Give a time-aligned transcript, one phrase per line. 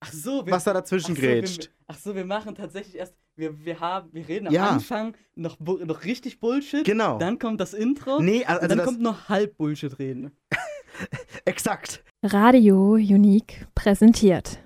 [0.00, 1.70] Ach so, wir, was da dazwischen ach so, wir, grätscht.
[1.88, 4.68] ach so, wir machen tatsächlich erst, wir, wir, haben, wir reden am Ja.
[4.70, 6.84] Anfang noch, noch richtig Bullshit.
[6.84, 7.18] Genau.
[7.18, 8.20] Dann kommt das Intro.
[8.20, 10.30] Nee, und also dann das, kommt noch halb Bullshit reden.
[11.44, 12.04] exakt.
[12.22, 14.60] Radio Unique präsentiert.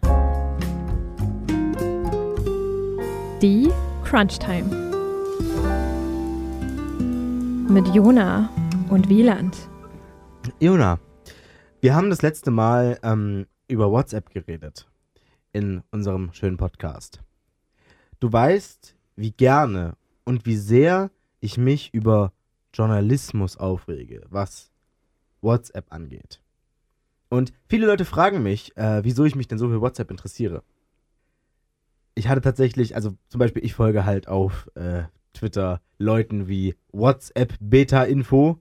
[3.40, 3.70] Die
[4.04, 4.68] Crunch Time.
[7.70, 8.50] Mit Jona
[8.90, 9.56] und Wieland.
[10.60, 10.98] Jona,
[11.80, 14.86] wir haben das letzte Mal ähm, über WhatsApp geredet
[15.52, 17.20] in unserem schönen Podcast.
[18.20, 22.32] Du weißt, wie gerne und wie sehr ich mich über
[22.72, 24.70] Journalismus aufrege, was
[25.40, 26.40] WhatsApp angeht.
[27.28, 30.62] Und viele Leute fragen mich, äh, wieso ich mich denn so für WhatsApp interessiere.
[32.14, 37.54] Ich hatte tatsächlich, also zum Beispiel, ich folge halt auf äh, Twitter Leuten wie WhatsApp
[37.58, 38.60] Beta Info,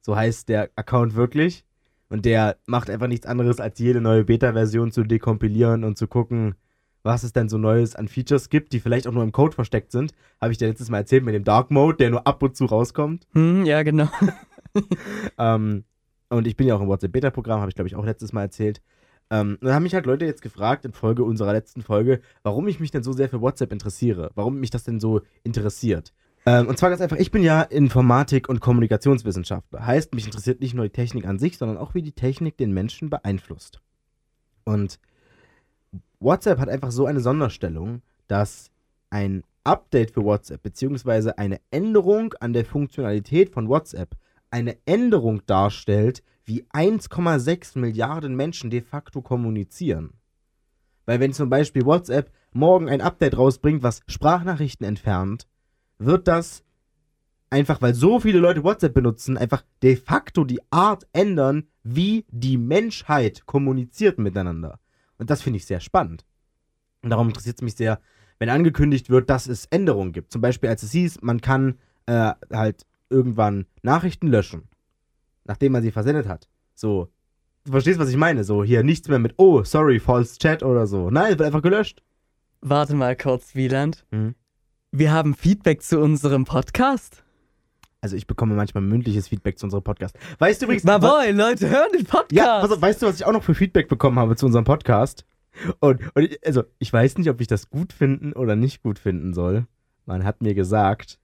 [0.00, 1.64] so heißt der Account wirklich.
[2.08, 6.54] Und der macht einfach nichts anderes, als jede neue Beta-Version zu dekompilieren und zu gucken,
[7.02, 9.92] was es denn so Neues an Features gibt, die vielleicht auch nur im Code versteckt
[9.92, 10.12] sind.
[10.40, 12.64] Habe ich dir letztes Mal erzählt mit dem Dark Mode, der nur ab und zu
[12.64, 13.26] rauskommt.
[13.34, 14.08] Hm, ja, genau.
[15.38, 15.84] Ähm,
[16.30, 18.82] und ich bin ja auch im WhatsApp-Beta-Programm, habe ich glaube ich auch letztes Mal erzählt.
[19.30, 22.68] Ähm, und dann haben mich halt Leute jetzt gefragt in Folge unserer letzten Folge, warum
[22.68, 26.12] ich mich denn so sehr für WhatsApp interessiere, warum mich das denn so interessiert.
[26.46, 29.84] Ähm, und zwar ganz einfach, ich bin ja Informatik- und Kommunikationswissenschaftler.
[29.84, 32.72] Heißt, mich interessiert nicht nur die Technik an sich, sondern auch, wie die Technik den
[32.72, 33.80] Menschen beeinflusst.
[34.64, 34.98] Und
[36.20, 38.70] WhatsApp hat einfach so eine Sonderstellung, dass
[39.10, 44.16] ein Update für WhatsApp beziehungsweise eine Änderung an der Funktionalität von WhatsApp
[44.50, 50.14] eine Änderung darstellt, wie 1,6 Milliarden Menschen de facto kommunizieren.
[51.04, 55.46] Weil wenn zum Beispiel WhatsApp morgen ein Update rausbringt, was Sprachnachrichten entfernt,
[55.98, 56.64] wird das
[57.50, 62.58] einfach, weil so viele Leute WhatsApp benutzen, einfach de facto die Art ändern, wie die
[62.58, 64.78] Menschheit kommuniziert miteinander.
[65.18, 66.24] Und das finde ich sehr spannend.
[67.02, 68.00] Und darum interessiert es mich sehr,
[68.38, 70.32] wenn angekündigt wird, dass es Änderungen gibt.
[70.32, 74.68] Zum Beispiel, als es hieß, man kann äh, halt irgendwann Nachrichten löschen,
[75.44, 76.48] nachdem man sie versendet hat.
[76.74, 77.08] So,
[77.64, 78.44] du verstehst, was ich meine?
[78.44, 81.10] So, hier nichts mehr mit, oh, sorry, false chat oder so.
[81.10, 82.02] Nein, es wird einfach gelöscht.
[82.60, 84.04] Warte mal kurz, Wieland.
[84.10, 84.34] Mhm.
[84.90, 87.22] Wir haben Feedback zu unserem Podcast.
[88.00, 90.16] Also ich bekomme manchmal mündliches Feedback zu unserem Podcast.
[90.38, 92.32] Weißt du übrigens, wa- boy, Leute, hören den Podcast.
[92.32, 95.24] ja, auf, weißt du, was ich auch noch für Feedback bekommen habe zu unserem Podcast?
[95.80, 98.98] Und, und ich, also, ich weiß nicht, ob ich das gut finden oder nicht gut
[98.98, 99.66] finden soll.
[100.06, 101.18] Man hat mir gesagt,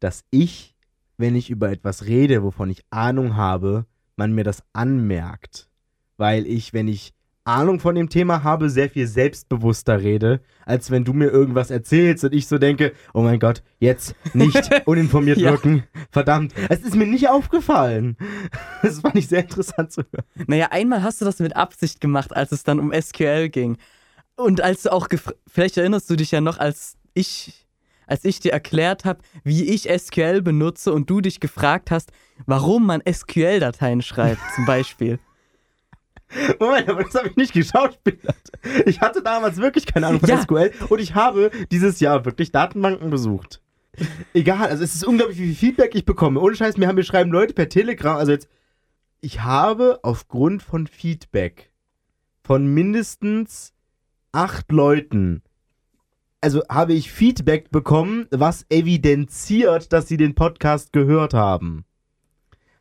[0.00, 0.74] dass ich,
[1.18, 3.84] wenn ich über etwas rede, wovon ich Ahnung habe,
[4.16, 5.68] man mir das anmerkt.
[6.16, 7.12] Weil ich, wenn ich
[7.44, 12.22] Ahnung von dem Thema habe, sehr viel selbstbewusster rede, als wenn du mir irgendwas erzählst
[12.24, 15.50] und ich so denke, oh mein Gott, jetzt nicht uninformiert Ja.
[15.50, 15.82] wirken.
[16.10, 18.16] Verdammt, es ist mir nicht aufgefallen.
[18.82, 20.24] Das fand ich sehr interessant zu hören.
[20.48, 23.76] Naja, einmal hast du das mit Absicht gemacht, als es dann um SQL ging.
[24.36, 25.08] Und als du auch,
[25.46, 27.66] vielleicht erinnerst du dich ja noch, als ich,
[28.06, 32.10] als ich dir erklärt habe, wie ich SQL benutze und du dich gefragt hast,
[32.46, 35.18] warum man SQL-Dateien schreibt, zum Beispiel.
[36.58, 38.36] Moment, aber das habe ich nicht geschauspielert.
[38.86, 40.40] Ich hatte damals wirklich keine Ahnung von Ja.
[40.40, 43.60] SQL und ich habe dieses Jahr wirklich Datenbanken besucht.
[44.32, 46.40] Egal, also es ist unglaublich, wie viel Feedback ich bekomme.
[46.40, 48.48] Ohne Scheiß, mir haben mir schreiben Leute per Telegram, also jetzt,
[49.20, 51.70] ich habe aufgrund von Feedback
[52.42, 53.72] von mindestens
[54.32, 55.42] acht Leuten,
[56.40, 61.84] also habe ich Feedback bekommen, was evidenziert, dass sie den Podcast gehört haben.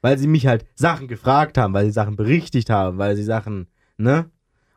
[0.01, 3.67] Weil sie mich halt Sachen gefragt haben, weil sie Sachen berichtigt haben, weil sie Sachen,
[3.97, 4.29] ne?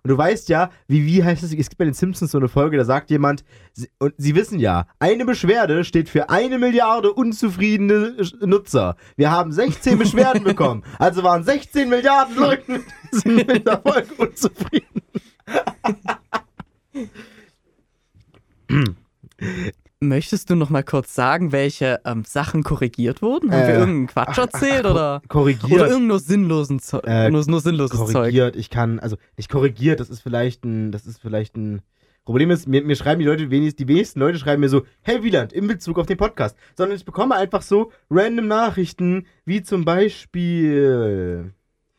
[0.02, 2.48] Und du weißt ja, wie, wie heißt es, es gibt bei den Simpsons so eine
[2.48, 3.42] Folge, da sagt jemand,
[3.72, 8.96] sie, und sie wissen ja, eine Beschwerde steht für eine Milliarde unzufriedene Nutzer.
[9.16, 10.84] Wir haben 16 Beschwerden bekommen.
[10.98, 15.00] Also waren 16 Milliarden Leute sind mit der Folge unzufrieden.
[20.09, 23.50] Möchtest du noch mal kurz sagen, welche ähm, Sachen korrigiert wurden?
[23.50, 25.72] Haben wir Äh, irgendeinen Quatsch erzählt oder, Korrigiert.
[25.72, 28.12] oder irgendein nur, sinnlosen Zeu Äh, nur, nur sinnloses Zeug?
[28.12, 28.56] korrigiert.
[28.56, 31.82] Ich kann, also nicht korrigiert, das ist vielleicht ein, das ist vielleicht ein.
[32.25, 35.22] Problem ist, mir, mir schreiben die Leute, wenig, die wenigsten Leute schreiben mir so, hey
[35.22, 36.56] Wieland, in Bezug auf den Podcast.
[36.74, 41.53] Sondern ich bekomme einfach so random Nachrichten, wie zum Beispiel.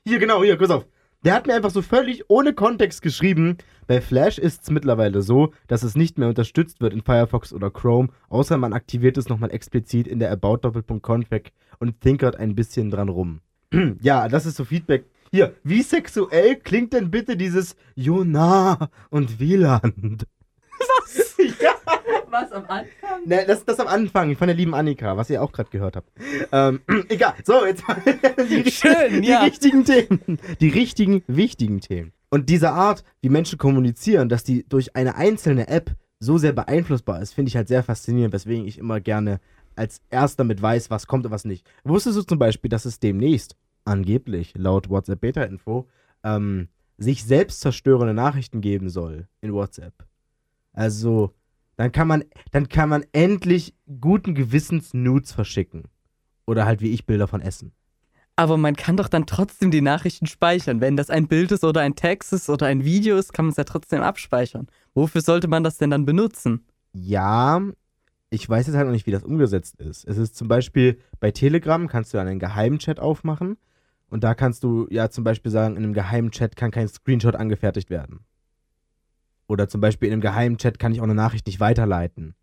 [0.07, 0.85] Hier, genau, hier, pass auf.
[1.25, 3.57] Der hat mir einfach so völlig ohne Kontext geschrieben.
[3.87, 7.71] Bei Flash ist es mittlerweile so, dass es nicht mehr unterstützt wird in Firefox oder
[7.71, 13.09] Chrome, außer man aktiviert es nochmal explizit in der About-Config und tinkert ein bisschen dran
[13.09, 13.41] rum.
[14.01, 15.05] ja, das ist so Feedback.
[15.31, 20.27] Hier, wie sexuell klingt denn bitte dieses Jona und Wieland?
[20.79, 21.37] Was?
[21.59, 21.74] ja,
[22.29, 22.85] Was am Anfang?
[23.25, 26.09] ne, das, das am Anfang von der lieben Annika, was ihr auch gerade gehört habt.
[26.51, 27.33] Ähm, egal.
[27.43, 28.01] So, jetzt mal
[28.49, 29.41] die, Schön, die ja.
[29.43, 30.39] richtigen Themen.
[30.59, 32.11] Die richtigen, wichtigen Themen.
[32.29, 37.21] Und diese Art, wie Menschen kommunizieren, dass die durch eine einzelne App so sehr beeinflussbar
[37.21, 39.39] ist, finde ich halt sehr faszinierend, weswegen ich immer gerne
[39.75, 41.69] als erster mit weiß, was kommt und was nicht.
[41.83, 45.87] Wusstest du zum Beispiel, dass es demnächst, angeblich, laut WhatsApp Beta-Info,
[46.23, 49.93] ähm, sich selbst zerstörende Nachrichten geben soll in WhatsApp?
[50.73, 51.33] Also,
[51.77, 55.83] dann kann man, dann kann man endlich guten Gewissens Nudes verschicken.
[56.45, 57.73] Oder halt wie ich Bilder von Essen.
[58.37, 60.81] Aber man kann doch dann trotzdem die Nachrichten speichern.
[60.81, 63.51] Wenn das ein Bild ist oder ein Text ist oder ein Video ist, kann man
[63.51, 64.67] es ja trotzdem abspeichern.
[64.93, 66.65] Wofür sollte man das denn dann benutzen?
[66.91, 67.61] Ja,
[68.29, 70.05] ich weiß jetzt halt noch nicht, wie das umgesetzt ist.
[70.05, 73.57] Es ist zum Beispiel bei Telegram kannst du einen geheimen Chat aufmachen
[74.09, 77.35] und da kannst du ja zum Beispiel sagen, in einem geheimen Chat kann kein Screenshot
[77.35, 78.25] angefertigt werden.
[79.47, 82.35] Oder zum Beispiel in einem geheimen Chat kann ich auch eine Nachricht nicht weiterleiten.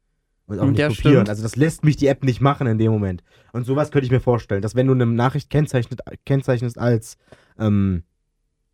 [0.46, 1.14] Und auch nicht Ja, kopieren.
[1.14, 1.28] stimmt.
[1.28, 3.22] Also das lässt mich die App nicht machen in dem Moment.
[3.52, 7.16] Und sowas könnte ich mir vorstellen, dass wenn du eine Nachricht kennzeichnet, kennzeichnest als
[7.58, 8.02] ähm,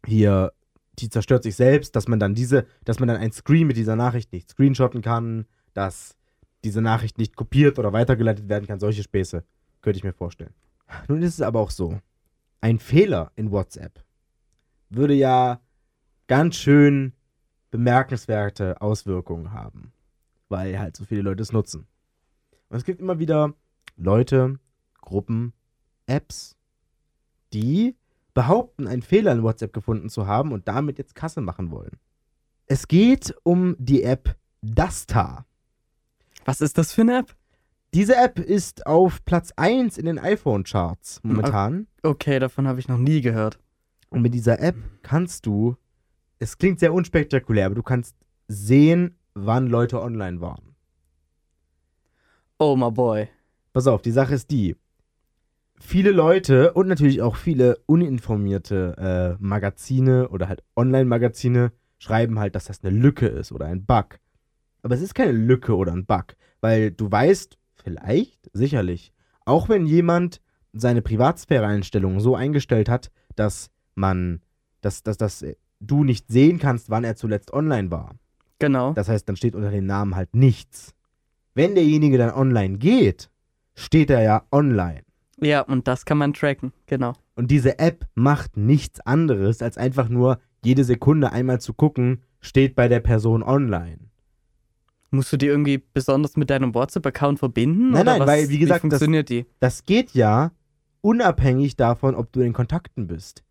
[0.04, 0.52] hier,
[0.98, 3.96] die zerstört sich selbst, dass man dann diese, dass man dann ein Screen mit dieser
[3.96, 6.16] Nachricht nicht screenshotten kann, dass
[6.64, 9.44] diese Nachricht nicht kopiert oder weitergeleitet werden kann, solche Späße.
[9.80, 10.54] Könnte ich mir vorstellen.
[11.06, 12.00] Nun ist es aber auch so,
[12.60, 14.02] ein Fehler in WhatsApp
[14.90, 15.60] würde ja
[16.26, 17.12] ganz schön
[17.70, 19.92] bemerkenswerte Auswirkungen haben,
[20.48, 21.86] weil halt so viele Leute es nutzen.
[22.68, 23.54] Und es gibt immer wieder
[23.96, 24.58] Leute,
[25.00, 25.52] Gruppen,
[26.06, 26.56] Apps,
[27.52, 27.96] die
[28.34, 31.98] behaupten, einen Fehler in WhatsApp gefunden zu haben und damit jetzt Kasse machen wollen.
[32.66, 35.46] Es geht um die App Dasta.
[36.44, 37.34] Was ist das für eine App?
[37.94, 41.86] Diese App ist auf Platz 1 in den iPhone-Charts momentan.
[42.02, 43.58] Okay, davon habe ich noch nie gehört.
[44.10, 45.76] Und mit dieser App kannst du,
[46.38, 48.16] es klingt sehr unspektakulär, aber du kannst
[48.48, 50.74] sehen, wann Leute online waren.
[52.58, 53.28] Oh my boy.
[53.72, 54.76] Pass auf, die Sache ist die.
[55.80, 62.64] Viele Leute und natürlich auch viele uninformierte äh, Magazine oder halt Online-Magazine schreiben halt, dass
[62.64, 64.18] das eine Lücke ist oder ein Bug.
[64.82, 69.12] Aber es ist keine Lücke oder ein Bug, weil du weißt, vielleicht, sicherlich,
[69.44, 70.40] auch wenn jemand
[70.72, 74.42] seine Privatsphäre-Einstellungen so eingestellt hat, dass man,
[74.80, 75.44] dass, dass, dass
[75.80, 78.14] du nicht sehen kannst, wann er zuletzt online war.
[78.58, 78.92] Genau.
[78.92, 80.94] Das heißt, dann steht unter dem Namen halt nichts.
[81.54, 83.30] Wenn derjenige dann online geht,
[83.74, 85.02] steht er ja online.
[85.40, 86.72] Ja, und das kann man tracken.
[86.86, 87.12] Genau.
[87.36, 92.74] Und diese App macht nichts anderes, als einfach nur jede Sekunde einmal zu gucken, steht
[92.74, 93.98] bei der Person online.
[95.10, 97.90] Musst du die irgendwie besonders mit deinem WhatsApp-Account verbinden?
[97.92, 99.46] Nein, nein, was, weil, wie gesagt, wie das- funktioniert die?
[99.60, 100.50] Das geht ja
[101.00, 103.42] unabhängig davon, ob du in Kontakten bist.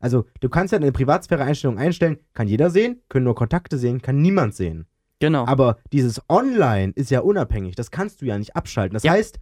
[0.00, 4.20] Also, du kannst ja deine Privatsphäre-Einstellung einstellen, kann jeder sehen, können nur Kontakte sehen, kann
[4.20, 4.86] niemand sehen.
[5.20, 5.46] Genau.
[5.46, 7.76] Aber dieses Online ist ja unabhängig.
[7.76, 8.94] Das kannst du ja nicht abschalten.
[8.94, 9.12] Das Ja.
[9.12, 9.38] heißt,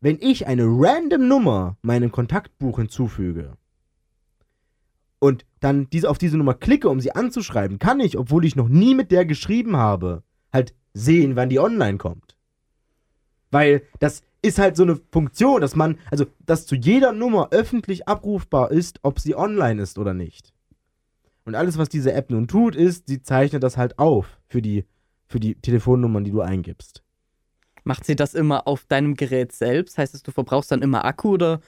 [0.00, 3.56] wenn ich eine random Nummer meinem Kontaktbuch hinzufüge
[5.18, 8.68] und dann diese, auf diese Nummer klicke, um sie anzuschreiben, kann ich, obwohl ich noch
[8.68, 10.22] nie mit der geschrieben habe,
[10.52, 12.36] halt sehen, wann die online kommt.
[13.50, 18.06] Weil das ist halt so eine Funktion, dass man, also, dass zu jeder Nummer öffentlich
[18.06, 20.52] abrufbar ist, ob sie online ist oder nicht.
[21.44, 24.84] Und alles, was diese App nun tut, ist, sie zeichnet das halt auf für die,
[25.26, 27.02] für die Telefonnummern, die du eingibst.
[27.84, 29.98] Macht sie das immer auf deinem Gerät selbst?
[29.98, 31.60] Heißt es, du verbrauchst dann immer Akku oder,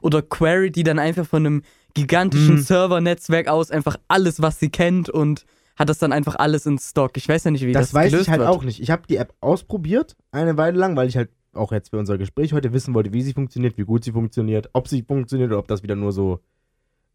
[0.00, 1.62] oder Query, die dann einfach von einem
[1.94, 2.62] gigantischen Hm.
[2.62, 5.44] Servernetzwerk aus einfach alles, was sie kennt und
[5.76, 7.16] hat das dann einfach alles in Stock?
[7.16, 8.50] Ich weiß ja nicht, wie das, das weiß gelöst ich halt wird.
[8.50, 8.80] auch nicht.
[8.80, 12.18] Ich habe die App ausprobiert, eine Weile lang, weil ich halt auch jetzt für unser
[12.18, 15.58] Gespräch heute wissen wollte, wie sie funktioniert, wie gut sie funktioniert, ob sie funktioniert oder
[15.58, 16.40] ob das wieder nur so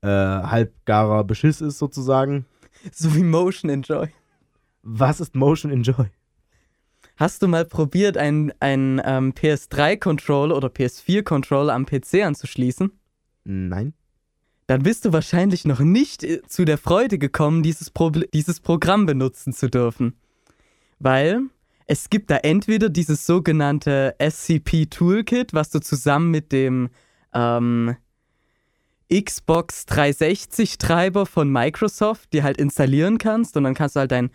[0.01, 2.46] äh, halbgarer Beschiss ist, sozusagen.
[2.91, 4.10] So wie Motion Enjoy.
[4.84, 6.12] Was ist Motion Enjoy?
[7.15, 12.91] Hast du mal probiert, einen, einen ähm, PS3-Controller oder PS4-Controller am PC anzuschließen?
[13.44, 13.94] Nein.
[14.67, 19.08] Dann bist du wahrscheinlich noch nicht äh, zu der Freude gekommen, dieses, Probl dieses Programm
[19.08, 20.13] benutzen zu dürfen.
[21.00, 21.41] Weil
[21.88, 26.89] es gibt da entweder dieses sogenannte SCP-Toolkit, was du zusammen mit dem
[27.34, 27.96] ähm,
[29.12, 34.32] Xbox 360-Treiber von Microsoft dir halt installieren kannst und dann kannst du halt deinen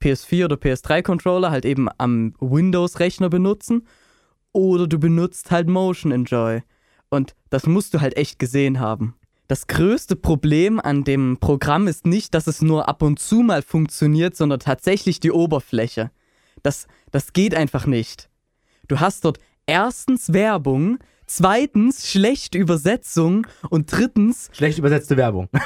[0.00, 3.88] PS4 oder PS3-Controller halt eben am Windows-Rechner benutzen
[4.52, 6.62] oder du benutzt halt Motion Enjoy.
[7.10, 9.16] Und das musst du halt echt gesehen haben.
[9.48, 13.62] Das größte Problem an dem Programm ist nicht, dass es nur ab und zu mal
[13.62, 16.10] funktioniert, sondern tatsächlich die Oberfläche.
[16.64, 18.28] Das, das geht einfach nicht.
[18.88, 25.48] Du hast dort erstens Werbung, zweitens schlechte Übersetzung und drittens, Schlecht übersetzte Werbung.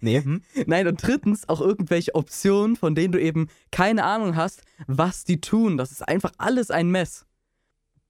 [0.00, 0.42] nee, hm?
[0.66, 5.40] nein, und drittens auch irgendwelche Optionen, von denen du eben keine Ahnung hast, was die
[5.40, 5.76] tun.
[5.76, 7.26] Das ist einfach alles ein Mess.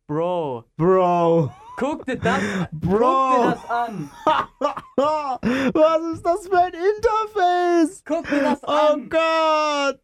[0.07, 1.51] Bro, Bro.
[1.79, 2.43] guck dir das,
[2.73, 2.99] Bro.
[2.99, 4.11] guck dir das an.
[5.73, 8.03] Was ist das für ein Interface?
[8.05, 9.09] Guck dir das Oh an.
[9.09, 10.01] Gott.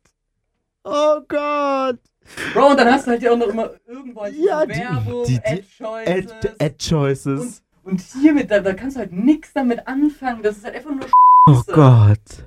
[0.89, 1.99] Oh Gott.
[2.55, 5.25] Bro, und dann hast du halt ja auch noch immer irgendwo halt Ja, die- Werbung,
[5.27, 6.33] die- die- Ad-Choices.
[6.33, 7.63] Ad, Ad Choices.
[7.83, 10.43] Und, und hiermit, da, da kannst du halt nichts damit anfangen.
[10.43, 11.07] Das ist halt einfach nur
[11.49, 11.73] Oh Scheiße.
[11.73, 12.45] Gott.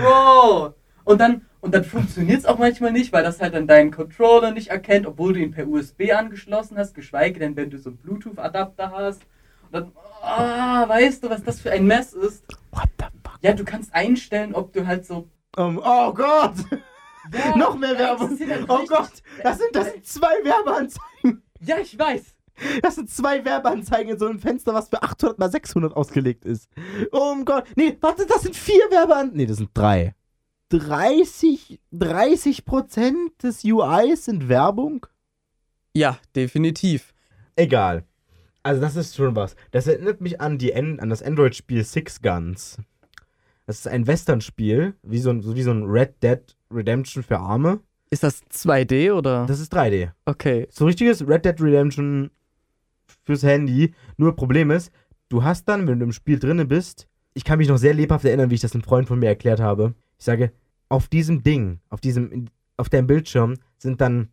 [0.00, 0.74] Bro!
[1.04, 4.50] Und dann, und dann funktioniert es auch manchmal nicht, weil das halt dann deinen Controller
[4.52, 7.98] nicht erkennt, obwohl du ihn per USB angeschlossen hast, geschweige denn, wenn du so einen
[7.98, 9.22] Bluetooth-Adapter hast.
[9.64, 9.92] Und dann,
[10.22, 12.44] ah, weißt du, was das für ein Mess ist?
[12.72, 13.38] What the fuck?
[13.42, 15.28] Ja, du kannst einstellen, ob du halt so.
[15.56, 16.54] Um, oh Gott.
[17.32, 18.38] Ja, Noch mehr da Werbung.
[18.68, 19.12] Oh Gott.
[19.42, 21.42] Das sind, das sind zwei Werbeanzeigen.
[21.60, 22.34] Ja, ich weiß.
[22.82, 26.68] Das sind zwei Werbeanzeigen in so einem Fenster, was für 800 mal 600 ausgelegt ist.
[27.12, 27.64] Oh Gott.
[27.76, 29.36] Nee, warte, das sind vier Werbeanzeigen.
[29.36, 30.14] Nee, das sind drei.
[30.70, 35.06] 30, 30 Prozent des UIs sind Werbung?
[35.94, 37.12] Ja, definitiv.
[37.56, 38.04] Egal.
[38.62, 39.56] Also das ist schon was.
[39.72, 42.76] Das erinnert mich an, die, An- an das Android-Spiel Six Guns.
[43.66, 47.38] Das ist ein Western-Spiel, wie so ein, so wie so ein Red Dead Redemption für
[47.38, 47.80] Arme.
[48.10, 49.46] Ist das 2D oder?
[49.46, 50.10] Das ist 3D.
[50.26, 50.66] okay.
[50.70, 52.30] So richtiges Red Dead Redemption
[53.24, 53.94] fürs Handy.
[54.16, 54.90] Nur Problem ist,
[55.28, 58.24] du hast dann, wenn du im Spiel drinne bist, ich kann mich noch sehr lebhaft
[58.24, 59.94] erinnern, wie ich das einem Freund von mir erklärt habe.
[60.18, 60.52] Ich sage,
[60.88, 62.46] auf diesem Ding, auf diesem,
[62.76, 64.28] auf deinem Bildschirm sind dann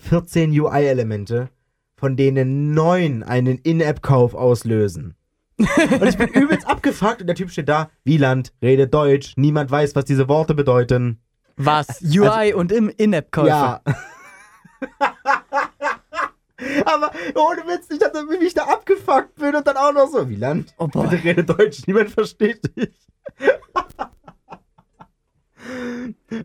[0.00, 1.50] 14 UI-Elemente,
[1.96, 5.14] von denen neun einen In-App-Kauf auslösen.
[5.58, 9.94] und ich bin übelst abgefuckt und der Typ steht da, Wieland, redet Deutsch, niemand weiß,
[9.94, 11.20] was diese Worte bedeuten.
[11.56, 12.02] Was?
[12.16, 13.48] UI und im In-App-Käufer.
[13.48, 13.82] Ja.
[16.84, 20.28] Aber ohne Witz, ich dachte, wie ich da abgefuckt bin und dann auch noch so,
[20.28, 21.08] Wieland, Oh boy.
[21.08, 22.90] bitte rede Deutsch, niemand versteht dich.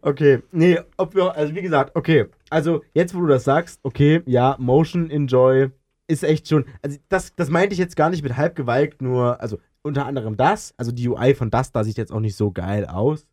[0.02, 4.22] okay, nee, ob wir, also wie gesagt, okay, also jetzt, wo du das sagst, okay,
[4.26, 5.70] ja, Motion Enjoy
[6.08, 9.42] ist echt schon, also das, das meinte ich jetzt gar nicht mit halb gewalkt, nur,
[9.42, 12.52] also unter anderem das, also die UI von das da sieht jetzt auch nicht so
[12.52, 13.26] geil aus,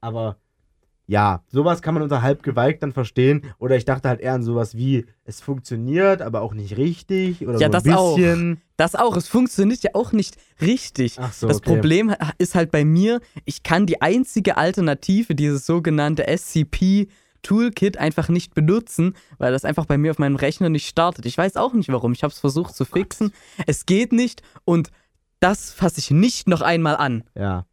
[0.00, 0.36] aber
[1.08, 3.42] ja, sowas kann man unter halb gewalkt dann verstehen.
[3.58, 7.46] Oder ich dachte halt eher an sowas wie, es funktioniert, aber auch nicht richtig.
[7.46, 8.16] Oder Ja, so das ein auch.
[8.16, 8.60] bisschen.
[8.76, 9.16] Das auch.
[9.16, 11.18] Es funktioniert ja auch nicht richtig.
[11.20, 11.70] Ach so, das okay.
[11.70, 17.08] Problem ist halt bei mir, ich kann die einzige Alternative, dieses sogenannte SCP
[17.42, 21.26] Toolkit einfach nicht benutzen, weil das einfach bei mir auf meinem Rechner nicht startet.
[21.26, 22.12] Ich weiß auch nicht warum.
[22.12, 23.32] Ich habe es versucht zu fixen.
[23.66, 24.90] Es geht nicht und
[25.38, 27.22] das fasse ich nicht noch einmal an.
[27.36, 27.66] Ja.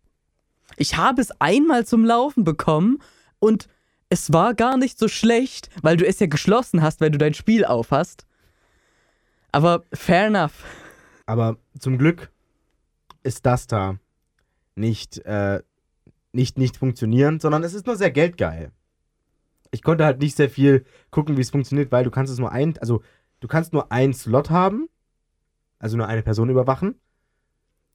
[0.77, 2.99] Ich habe es einmal zum Laufen bekommen
[3.43, 3.67] und
[4.09, 7.33] es war gar nicht so schlecht, weil du es ja geschlossen hast, weil du dein
[7.33, 8.25] Spiel aufhast.
[9.51, 10.63] Aber fair enough.
[11.25, 12.31] Aber zum Glück
[13.21, 13.97] ist das da
[14.75, 15.61] nicht, äh,
[16.31, 18.71] nicht, nicht funktionierend, sondern es ist nur sehr geldgeil.
[19.71, 22.51] Ich konnte halt nicht sehr viel gucken, wie es funktioniert, weil du kannst es nur
[22.51, 23.03] ein, also
[23.41, 24.87] du kannst nur einen Slot haben,
[25.79, 26.95] also nur eine Person überwachen.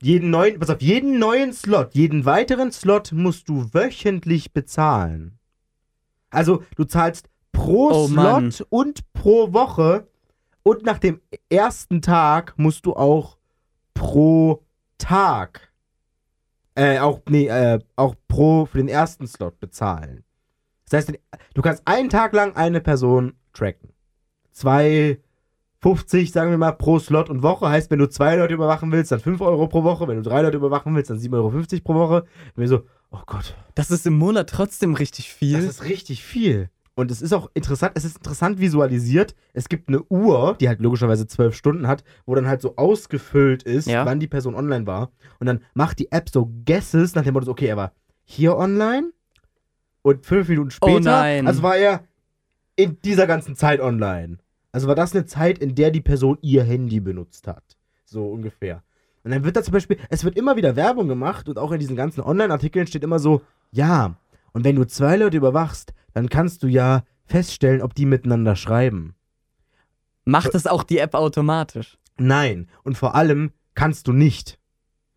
[0.03, 5.38] Jeden neuen, pass auf, jeden neuen Slot, jeden weiteren Slot musst du wöchentlich bezahlen.
[6.31, 8.53] Also du zahlst pro Oh, Slot Mann.
[8.69, 10.07] und pro Woche
[10.63, 13.39] und nach dem ersten Tag musst du auch
[13.95, 14.63] pro
[14.99, 15.73] Tag,
[16.75, 20.25] äh, auch, nee, äh, auch pro für den ersten Slot bezahlen.
[20.91, 21.19] Das heißt,
[21.55, 23.91] du kannst einen Tag lang eine Person tracken.
[24.55, 27.69] 2,50, sagen wir mal, pro Slot und Woche.
[27.69, 30.09] Heißt, wenn du zwei Leute überwachen willst, dann 5 Euro pro Woche.
[30.09, 31.51] Wenn du drei Leute überwachen willst, dann 7,50 Euro
[31.85, 32.23] pro Woche.
[32.23, 35.53] Und wir so, oh Gott, Das ist im Monat trotzdem richtig viel.
[35.57, 36.71] das ist richtig viel.
[36.95, 39.37] Und es ist auch interessant, es ist interessant visualisiert.
[39.53, 43.63] Es gibt eine Uhr, die halt logischerweise zwölf Stunden hat, wo dann halt so ausgefüllt
[43.63, 44.05] ist, Ja.
[44.05, 45.13] wann die Person online war.
[45.39, 47.93] Und dann macht die App so Guesses nach dem Motto, okay, er war
[48.25, 49.13] hier online
[50.03, 50.93] und fünf Minuten später.
[50.97, 51.47] Oh nein.
[51.47, 52.03] Also war er
[52.75, 54.39] in dieser ganzen Zeit online.
[54.73, 57.77] Also war das eine Zeit, in der die Person ihr Handy benutzt hat.
[58.05, 58.83] So ungefähr.
[59.25, 61.81] Und dann wird da zum Beispiel, es wird immer wieder Werbung gemacht und auch in
[61.81, 64.17] diesen ganzen Online-Artikeln steht immer so, ja,
[64.53, 69.15] und wenn du zwei Leute überwachst, dann kannst du ja feststellen, ob die miteinander schreiben.
[70.25, 71.99] Macht das auch die App automatisch?
[72.19, 72.69] Nein.
[72.85, 74.59] Und vor allem kannst du nicht.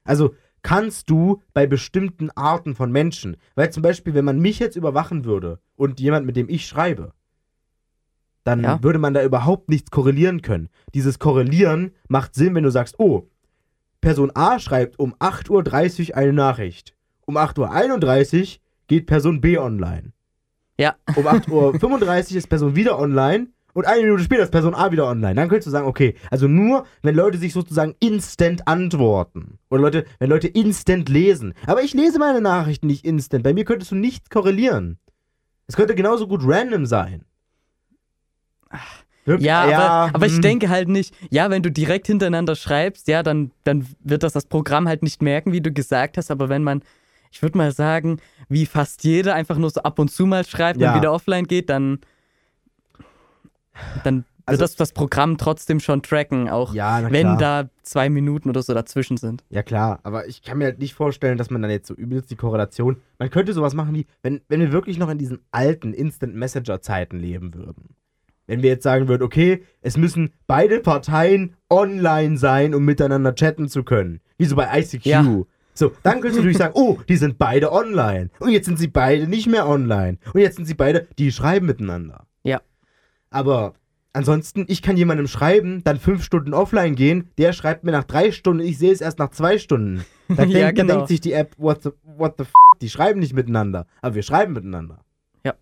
[0.03, 3.37] Also kannst du bei bestimmten Arten von Menschen.
[3.55, 7.13] Weil zum Beispiel, wenn man mich jetzt überwachen würde und jemand, mit dem ich schreibe,
[8.43, 8.83] dann Ja.
[8.83, 10.69] würde man da überhaupt nichts korrelieren können.
[10.93, 13.27] Dieses Korrelieren macht Sinn, wenn du sagst, oh,
[14.01, 16.95] Person A schreibt um 8.30 Uhr eine Nachricht.
[17.25, 20.11] Um 8.31 Uhr geht Person B online.
[20.77, 20.95] Ja.
[21.15, 25.07] Um 8.35 Uhr ist Person wieder online und eine Minute später ist Person A wieder
[25.07, 25.35] online.
[25.35, 29.59] Dann könntest du sagen, okay, also nur, wenn Leute sich sozusagen instant antworten.
[29.69, 31.53] Oder Leute, wenn Leute instant lesen.
[31.65, 33.43] Aber ich lese meine Nachrichten nicht instant.
[33.43, 34.97] Bei mir könntest du nichts korrelieren.
[35.67, 37.23] Es könnte genauso gut random sein.
[39.25, 39.47] Wirklich?
[39.47, 40.41] Ja, aber, aber ich hm.
[40.41, 44.45] denke halt nicht, ja, wenn du direkt hintereinander schreibst, ja, dann, dann wird das das
[44.45, 46.81] Programm halt nicht merken, wie du gesagt hast, aber wenn man,
[47.31, 50.81] ich würde mal sagen, wie fast jeder einfach nur so ab und zu mal schreibt
[50.81, 50.91] Ja.
[50.93, 51.99] und wieder offline geht, dann,
[54.03, 58.49] dann wird Also- das das Programm trotzdem schon tracken, auch Ja, wenn da zwei Minuten
[58.49, 59.43] oder so dazwischen sind.
[59.49, 62.31] Ja, klar, aber ich kann mir halt nicht vorstellen, dass man dann jetzt so übelst
[62.31, 62.97] die Korrelation.
[63.19, 67.19] Man könnte sowas machen wie, wenn, wenn wir wirklich noch in diesen alten Instant Messenger-Zeiten
[67.19, 67.95] leben würden.
[68.51, 73.69] Wenn wir jetzt sagen würden, okay, es müssen beide Parteien online sein, um miteinander chatten
[73.69, 74.19] zu können.
[74.37, 75.05] Wie so bei ICQ.
[75.05, 75.25] Ja.
[75.73, 78.29] So, dann könntest du natürlich sagen, oh, die sind beide online.
[78.39, 80.17] Und jetzt sind sie beide nicht mehr online.
[80.33, 82.27] Und jetzt sind sie beide, die schreiben miteinander.
[82.43, 82.59] Ja.
[83.29, 83.73] Aber
[84.11, 88.33] ansonsten, ich kann jemandem schreiben, dann fünf Stunden offline gehen, der schreibt mir nach drei
[88.33, 90.03] Stunden, ich sehe es erst nach zwei Stunden.
[90.27, 90.93] Dann, Ja, denkt, dann genau.
[90.95, 94.23] denkt sich die App, what the, what the f die schreiben nicht miteinander, aber wir
[94.23, 95.05] schreiben miteinander.
[95.45, 95.55] Ja.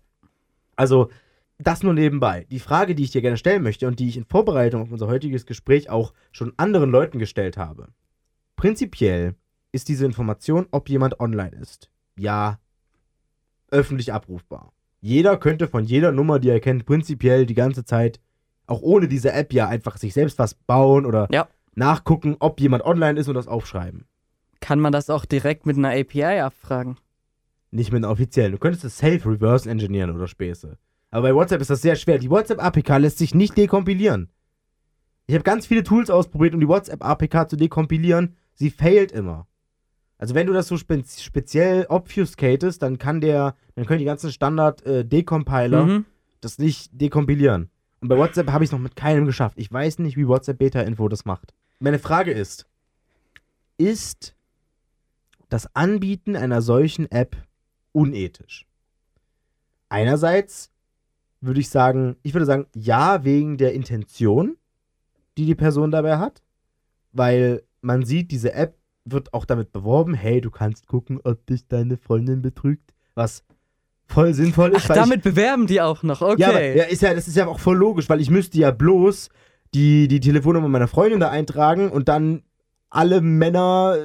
[0.74, 1.10] Also,
[1.62, 2.46] das nur nebenbei.
[2.50, 5.06] Die Frage, die ich dir gerne stellen möchte und die ich in Vorbereitung auf unser
[5.08, 7.88] heutiges Gespräch auch schon anderen Leuten gestellt habe.
[8.56, 9.34] Prinzipiell
[9.72, 11.90] ist diese Information, ob jemand online ist.
[12.16, 12.58] Ja,
[13.70, 14.72] öffentlich abrufbar.
[15.00, 18.20] Jeder könnte von jeder Nummer, die er kennt, prinzipiell die ganze Zeit,
[18.66, 21.48] auch ohne diese App ja einfach sich selbst was bauen oder Ja.
[21.74, 24.04] nachgucken, ob jemand online ist und das aufschreiben.
[24.60, 26.96] Kann man das auch direkt mit einer API abfragen?
[27.70, 28.52] Nicht mit einer offiziellen.
[28.52, 30.76] Du könntest es safe reverse engineeren oder Späße.
[31.10, 32.18] Aber bei WhatsApp ist das sehr schwer.
[32.18, 34.30] Die WhatsApp-APK lässt sich nicht dekompilieren.
[35.26, 38.36] Ich habe ganz viele Tools ausprobiert, um die WhatsApp-APK zu dekompilieren.
[38.54, 39.46] Sie failt immer.
[40.18, 44.30] Also wenn du das so spe speziell obfuscatest, dann kann der, dann können die ganzen
[44.30, 46.04] Standard-Decompiler Mhm.
[46.40, 47.70] das nicht dekompilieren.
[48.00, 49.58] Und bei WhatsApp habe ich es noch mit keinem geschafft.
[49.58, 51.54] Ich weiß nicht, wie WhatsApp Beta Info das macht.
[51.80, 52.66] Meine Frage ist:
[53.78, 54.34] Ist
[55.48, 57.36] das Anbieten einer solchen App
[57.92, 58.66] unethisch?
[59.88, 60.70] Einerseits
[61.40, 64.56] würde ich sagen, ich würde sagen, ja, wegen der Intention,
[65.38, 66.42] die die Person dabei hat,
[67.12, 71.66] weil man sieht, diese App wird auch damit beworben, hey, du kannst gucken, ob dich
[71.66, 73.42] deine Freundin betrügt, was
[74.06, 74.84] voll sinnvoll ist.
[74.84, 76.40] Ach, weil ich- damit bewerben die auch noch, okay.
[76.40, 78.70] ja, aber, ja, ist ja, das ist ja auch voll logisch, weil ich müsste ja
[78.70, 79.30] bloß
[79.72, 82.42] die, die Telefonnummer meiner Freundin da eintragen und dann
[82.90, 83.96] alle Männer,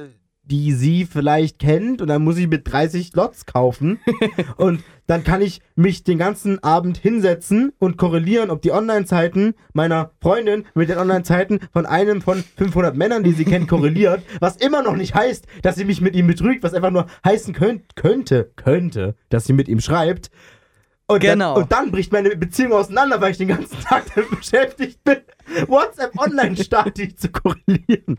[0.46, 3.98] die sie vielleicht kennt, und dann muss ich mit 30 Lots kaufen.
[4.56, 10.10] und dann kann ich mich den ganzen Abend hinsetzen und korrelieren, ob die Online-Zeiten meiner
[10.20, 14.22] Freundin mit den Online-Zeiten von einem von 500 Männern, die sie kennt, korreliert.
[14.40, 17.54] Was immer noch nicht heißt, dass sie mich mit ihm betrügt, was einfach nur heißen
[17.54, 20.30] könnt, könnte, könnte, dass sie mit ihm schreibt.
[21.08, 21.54] Und, Genau.
[21.54, 25.18] dann, und dann bricht meine Beziehung auseinander, weil ich den ganzen Tag damit beschäftigt bin,
[25.68, 28.18] WhatsApp Online-Statik zu korrelieren.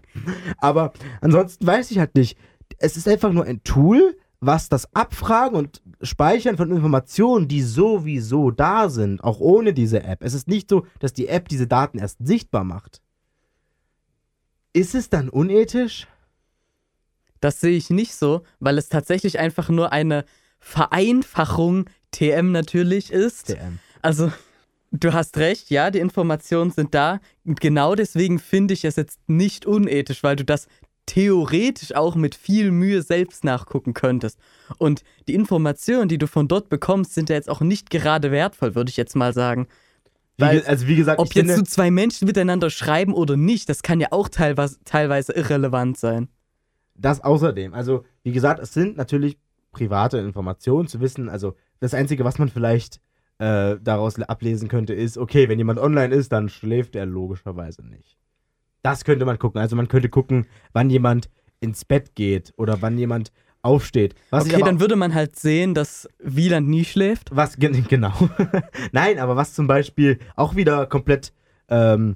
[0.60, 2.38] Aber ansonsten weiß ich halt nicht.
[2.80, 8.52] Es ist einfach nur ein Tool, was das Abfragen und Speichern von Informationen, die sowieso
[8.52, 10.24] da sind, auch ohne diese App.
[10.24, 13.02] Es ist nicht so, dass die App diese Daten erst sichtbar macht.
[14.74, 16.08] Ist es dann unethisch?
[17.40, 20.24] Das sehe ich nicht so, weil es tatsächlich einfach nur eine
[20.60, 23.48] Vereinfachung TM natürlich ist.
[23.48, 23.80] TM.
[24.02, 24.32] Also,
[24.92, 27.20] du hast recht, ja, die Informationen sind da.
[27.46, 30.68] Und genau deswegen finde ich es jetzt nicht unethisch, weil du das
[31.06, 34.40] theoretisch auch mit viel Mühe selbst nachgucken könntest.
[34.78, 38.76] Und die Informationen, die du von dort bekommst, sind ja jetzt auch nicht gerade wertvoll,
[38.76, 39.68] würde ich jetzt mal sagen.
[40.38, 43.70] Wie, Weil, ge- also wie gesagt, Ob jetzt so zwei Menschen miteinander schreiben oder nicht,
[43.70, 46.28] das kann ja auch teilweise, teilweise irrelevant sein.
[46.96, 47.74] Das außerdem.
[47.74, 49.38] Also, wie gesagt, es sind natürlich
[49.72, 51.30] private Informationen zu wissen.
[51.30, 53.00] Also, das Einzige, was man vielleicht
[53.40, 58.18] äh, daraus ablesen könnte, ist, okay, wenn jemand online ist, dann schläft er logischerweise nicht.
[58.84, 59.60] Das könnte man gucken.
[59.62, 64.16] Also, man könnte gucken, wann jemand ins Bett geht oder wann jemand aufsteht.
[64.30, 67.36] Was okay, dann würde man halt sehen, dass Wieland nie schläft.
[67.36, 68.14] was gen- genau.
[68.92, 71.34] Nein, aber was zum Beispiel auch wieder komplett
[71.68, 72.16] ähm,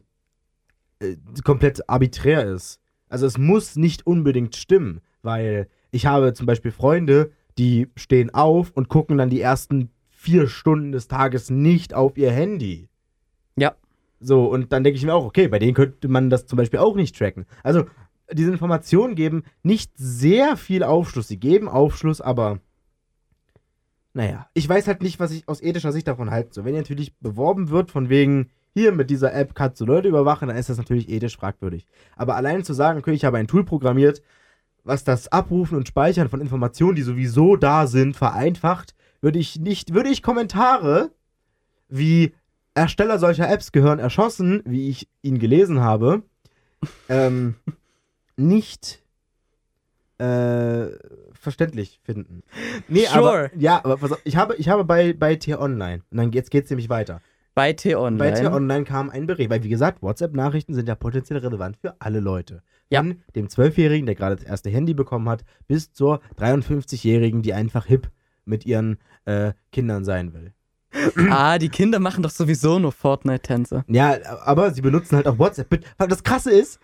[1.00, 2.80] äh, komplett arbiträr ist.
[3.10, 8.72] Also es muss nicht unbedingt stimmen, weil ich habe zum Beispiel Freunde, die stehen auf
[8.72, 12.90] und gucken dann die ersten vier Stunden des Tages nicht auf ihr Handy.
[13.56, 13.76] Ja.
[14.20, 16.80] So, und dann denke ich mir auch, okay, bei denen könnte man das zum Beispiel
[16.80, 17.46] auch nicht tracken.
[17.62, 17.86] Also,
[18.32, 21.28] diese Informationen geben nicht sehr viel Aufschluss.
[21.28, 22.62] Sie geben Aufschluss, aber
[24.16, 26.54] naja, ich weiß halt nicht, was ich aus ethischer Sicht davon halte.
[26.54, 30.48] So, wenn natürlich beworben wird, von wegen, hier mit dieser App kannst du Leute überwachen,
[30.48, 31.86] dann ist das natürlich ethisch fragwürdig.
[32.16, 34.24] Aber allein zu sagen, okay, ich habe ein Tool programmiert,
[34.84, 39.94] was das Abrufen und Speichern von Informationen, die sowieso da sind, vereinfacht, würde ich nicht,
[39.94, 41.12] würde ich Kommentare
[41.90, 42.34] wie
[42.74, 46.24] Ersteller solcher Apps gehören erschossen, wie ich ihn gelesen habe,
[47.10, 47.56] ähm,
[48.38, 49.02] nicht
[50.18, 50.88] äh,
[51.34, 52.44] verständlich finden.
[52.88, 53.18] Nee, Sure.
[53.18, 56.70] aber ja, aber auf, ich habe, ich habe bei, bei T-Online, und dann jetzt geht's
[56.70, 57.22] nämlich weiter.
[57.54, 58.18] Bei T-Online.
[58.18, 62.20] Bei T-Online kam ein Bericht, weil wie gesagt, WhatsApp-Nachrichten sind ja potenziell relevant für alle
[62.20, 62.64] Leute.
[62.90, 63.02] Ja.
[63.02, 67.86] Von dem Zwölfjährigen, der gerade das erste Handy bekommen hat, bis zur 53-Jährigen, die einfach
[67.86, 68.10] hip
[68.46, 70.54] mit ihren äh, Kindern sein will.
[71.30, 73.86] Ah, die Kinder machen doch sowieso nur Fortnite-Tänze.
[73.88, 75.84] Ja, aber sie benutzen halt auch WhatsApp.
[75.98, 76.80] Weil das Krasse ist,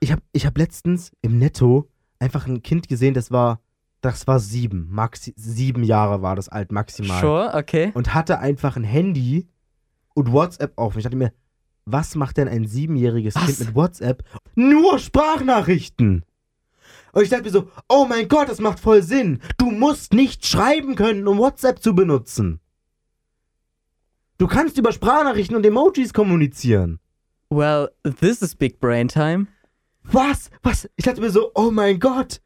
[0.00, 3.60] ich habe ich hab letztens im Netto einfach ein Kind gesehen, das war,
[4.00, 7.20] das war sieben, maxi sieben Jahre war das alt maximal.
[7.20, 7.90] Sure, okay.
[7.94, 9.46] Und hatte einfach ein Handy
[10.14, 10.96] und WhatsApp auf.
[10.96, 11.32] Ich dachte mir,
[11.86, 13.46] was macht denn ein siebenjähriges Was?
[13.46, 14.22] Kind mit WhatsApp?
[14.54, 16.24] Nur Sprachnachrichten.
[17.12, 19.40] Und ich dachte mir so, oh mein Gott, das macht voll Sinn.
[19.58, 22.60] Du musst nicht schreiben können, um WhatsApp zu benutzen.
[24.38, 26.98] Du kannst über Sprachnachrichten und Emojis kommunizieren.
[27.50, 29.48] Well, this is big brain time.
[30.04, 30.50] Was?
[30.62, 30.88] Was?
[30.96, 32.40] Ich dachte mir so, oh mein Gott,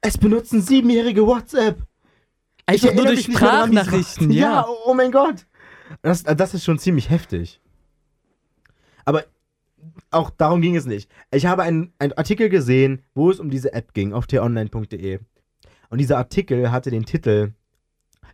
[0.00, 1.78] es benutzen Siebenjährige WhatsApp.
[2.70, 3.24] Ich Einfach nur durch.
[3.24, 4.66] Sprachnachrichten, Ja, ja.
[4.86, 5.46] oh mein Gott.
[6.02, 7.60] Das, das ist schon ziemlich heftig.
[9.04, 9.24] Aber
[10.10, 11.10] auch darum ging es nicht.
[11.30, 15.20] Ich habe einen, einen Artikel gesehen, wo es um diese App ging, auf t-online.de.
[15.90, 17.52] Und dieser Artikel hatte den Titel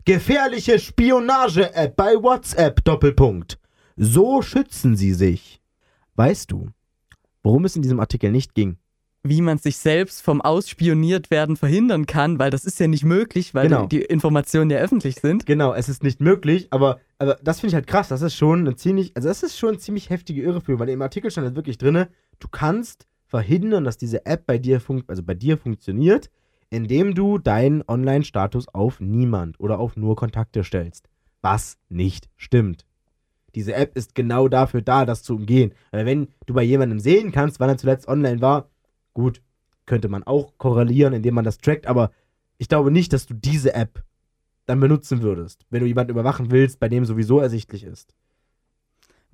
[0.04, 3.58] Gefährliche Spionage-App bei WhatsApp, Doppelpunkt.
[3.96, 5.62] So schützen sie sich.
[6.16, 6.70] Weißt du,
[7.42, 8.76] worum es in diesem Artikel nicht ging?
[9.26, 13.54] Wie man sich selbst vom Ausspioniert werden verhindern kann, weil das ist ja nicht möglich,
[13.54, 13.86] weil Genau.
[13.86, 15.46] die, die Informationen ja öffentlich sind.
[15.46, 18.08] Genau, es ist nicht möglich, aber, aber das finde ich halt krass.
[18.08, 21.00] Das ist schon eine ziemlich, also das ist schon eine ziemlich heftige Irreführung, weil im
[21.00, 22.08] Artikel stand halt wirklich drinne,
[22.38, 26.28] du kannst verhindern, dass diese App bei dir funkt, also bei dir funktioniert,
[26.68, 31.08] indem du deinen Online-Status auf niemand oder auf nur Kontakte stellst.
[31.40, 32.84] Was nicht stimmt.
[33.54, 35.72] Diese App ist genau dafür da, das zu umgehen.
[35.92, 38.68] Weil wenn du bei jemandem sehen kannst, wann er zuletzt online war,
[39.14, 39.40] gut,
[39.86, 42.10] könnte man auch korrelieren, indem man das trackt, aber
[42.58, 44.02] ich glaube nicht, dass du diese App
[44.66, 48.14] dann benutzen würdest, wenn du jemanden überwachen willst, bei dem sowieso ersichtlich ist.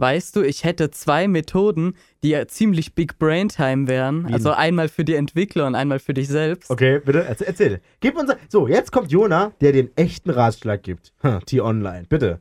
[0.00, 4.26] Weißt du, ich hätte zwei Methoden, die ja ziemlich big brain time wären.
[4.26, 4.32] Wie?
[4.32, 6.70] Also einmal für die Entwickler und einmal für dich selbst.
[6.70, 7.46] Okay, bitte, erzähl.
[7.46, 7.80] erzähl.
[8.00, 8.32] Gib uns.
[8.48, 11.12] So, jetzt kommt Jona, der den echten Ratschlag gibt.
[11.20, 12.40] Hm, T-Online, bitte.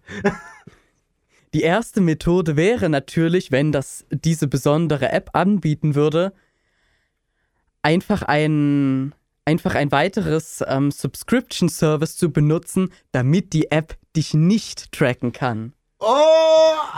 [1.54, 6.32] Die erste Methode wäre natürlich, wenn das diese besondere App anbieten würde,
[7.82, 9.13] einfach ein,
[9.46, 15.74] einfach ein weiteres ähm, Subscription-Service zu benutzen, damit die App dich nicht tracken kann.
[16.02, 16.06] Oh,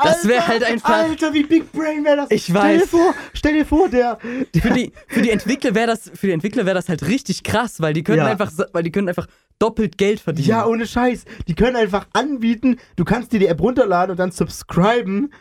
[0.04, 2.32] Das wär halt einfach- Alter, wie Big Brain wäre das?
[2.32, 2.90] Ich Stell dir weiß.
[2.90, 4.20] vor, stell dir vor, der.
[4.54, 7.42] der Für die, für die Entwickler wäre das, für die Entwickler wäre das halt richtig
[7.44, 8.28] krass, weil die können Ja.
[8.28, 9.26] einfach, weil die können einfach
[9.58, 10.48] doppelt Geld verdienen.
[10.50, 11.26] ja, ohne Scheiß.
[11.48, 15.34] Die können einfach anbieten, du kannst dir die App runterladen und dann subscriben,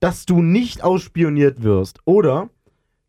[0.00, 1.98] dass du nicht ausspioniert wirst.
[2.06, 2.48] Oder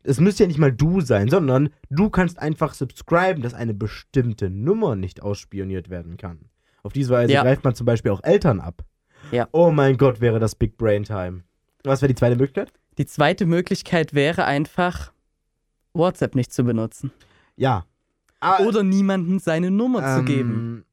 [0.06, 4.50] es müsste ja nicht mal du sein, sondern du kannst einfach subscriben, dass eine bestimmte
[4.50, 6.48] Nummer nicht ausspioniert werden kann.
[6.82, 7.42] Auf diese Weise Ja.
[7.42, 8.84] greift man zum Beispiel auch Eltern ab.
[9.32, 9.48] Ja.
[9.52, 11.42] Oh mein Gott, wäre das Big Brain Time.
[11.84, 12.72] Was wäre die zweite Möglichkeit?
[12.98, 15.12] Die zweite Möglichkeit wäre einfach,
[15.94, 17.10] WhatsApp nicht zu benutzen.
[17.56, 17.84] Ja.
[18.40, 20.50] Ah, Oder niemandem seine Nummer zu geben.
[20.52, 20.84] ähm,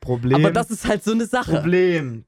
[0.00, 0.36] Problem.
[0.36, 1.52] Aber das ist halt so eine Sache.
[1.56, 2.24] Problem.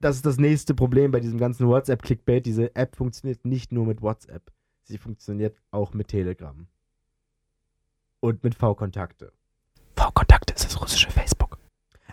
[0.00, 2.46] Das ist das nächste Problem bei diesem ganzen WhatsApp-Clickbait.
[2.46, 4.50] Diese App funktioniert nicht nur mit WhatsApp.
[4.86, 6.66] Sie funktioniert auch mit Telegram.
[8.20, 9.32] Und mit V-Kontakte.
[9.96, 11.58] V-Kontakte ist das russische Facebook.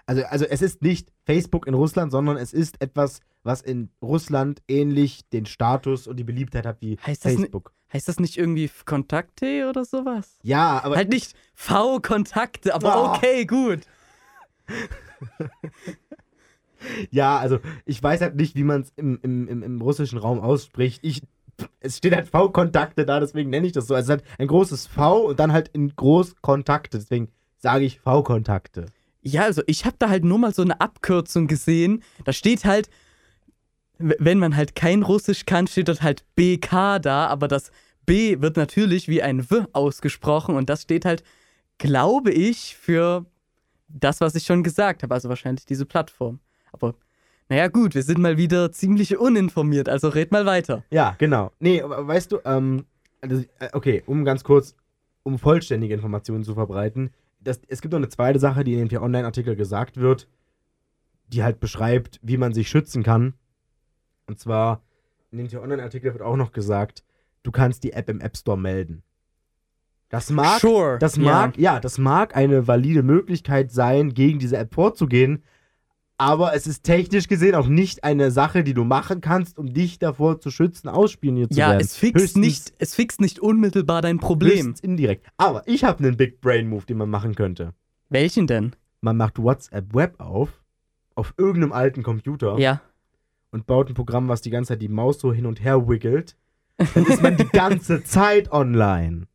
[0.05, 4.62] Also, also es ist nicht Facebook in Russland, sondern es ist etwas, was in Russland
[4.67, 7.73] ähnlich den Status und die Beliebtheit hat wie Heißt das, ni- Facebook.
[7.93, 10.39] heißt das nicht irgendwie Kontakte oder sowas?
[10.41, 13.15] Ja, aber halt nicht V-Kontakte, aber Oh.
[13.15, 13.81] okay, gut.
[17.12, 20.41] Ja, also ich weiß halt nicht, wie man es im, im, im, im russischen Raum
[20.41, 20.99] ausspricht.
[21.01, 21.21] Ich,
[21.79, 23.95] es steht halt V-Kontakte da, deswegen nenne ich das so.
[23.95, 27.99] Also es hat ein großes V und dann halt in groß Kontakte, deswegen sage ich
[27.99, 28.87] V-Kontakte.
[29.21, 32.03] Ja, also ich habe da halt nur mal so eine Abkürzung gesehen.
[32.25, 32.89] Da steht halt,
[33.97, 37.71] wenn man halt kein Russisch kann, steht dort halt BK da, aber das
[38.05, 41.23] B wird natürlich wie ein W ausgesprochen und das steht halt,
[41.77, 43.25] glaube ich, für
[43.87, 46.39] das, was ich schon gesagt habe, also wahrscheinlich diese Plattform.
[46.73, 46.95] Aber
[47.49, 50.84] naja, gut, wir sind mal wieder ziemlich uninformiert, also red mal weiter.
[50.89, 51.51] Ja, genau.
[51.60, 52.86] Nee, weißt du, ähm,
[53.21, 54.75] also, äh, okay, um ganz kurz,
[55.23, 58.89] um vollständige Informationen zu verbreiten, das, es gibt noch eine zweite Sache, die in dem
[58.89, 60.27] T-Online-Artikel gesagt wird,
[61.27, 63.34] die halt beschreibt, wie man sich schützen kann.
[64.27, 64.82] Und zwar,
[65.32, 67.03] in dem T-Online-Artikel wird auch noch gesagt,
[67.43, 69.03] du kannst die App im App Store melden.
[70.10, 70.99] Das mag, sure.
[70.99, 75.43] das mag, ja, das mag eine valide Möglichkeit sein, gegen diese App vorzugehen,
[76.23, 79.99] aber es ist technisch gesehen auch nicht eine Sache, die du machen kannst, um dich
[79.99, 81.81] davor zu schützen, ausspioniert zu Ja, werden.
[81.81, 84.73] es fixt, Höchstens- nicht, es fixt nicht unmittelbar dein Problem.
[84.81, 85.27] Indirekt.
[85.38, 87.73] Aber ich habe einen Big Brain Move, den man machen könnte.
[88.09, 88.75] Welchen denn?
[89.01, 90.62] Man macht WhatsApp Web auf,
[91.15, 92.81] auf irgendeinem alten Computer Ja.
[93.51, 96.38] und baut ein Programm, was die ganze Zeit die Maus so hin und her wiggelt,
[96.95, 99.27] dann ist man die ganze Zeit online.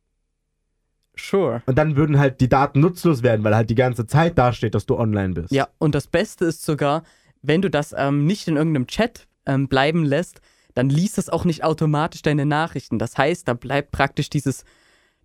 [1.19, 1.61] Sure.
[1.65, 4.85] Und dann würden halt die Daten nutzlos werden, weil halt die ganze Zeit dasteht, dass
[4.85, 5.51] du online bist.
[5.51, 7.03] Ja, und das Beste ist sogar,
[7.41, 10.41] wenn du das ähm, nicht in irgendeinem Chat ähm, bleiben lässt,
[10.73, 12.99] dann liest es auch nicht automatisch deine Nachrichten.
[12.99, 14.63] Das heißt, da bleibt praktisch dieses,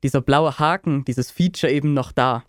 [0.02, 2.44] dieser blaue Haken, dieses Feature eben noch da.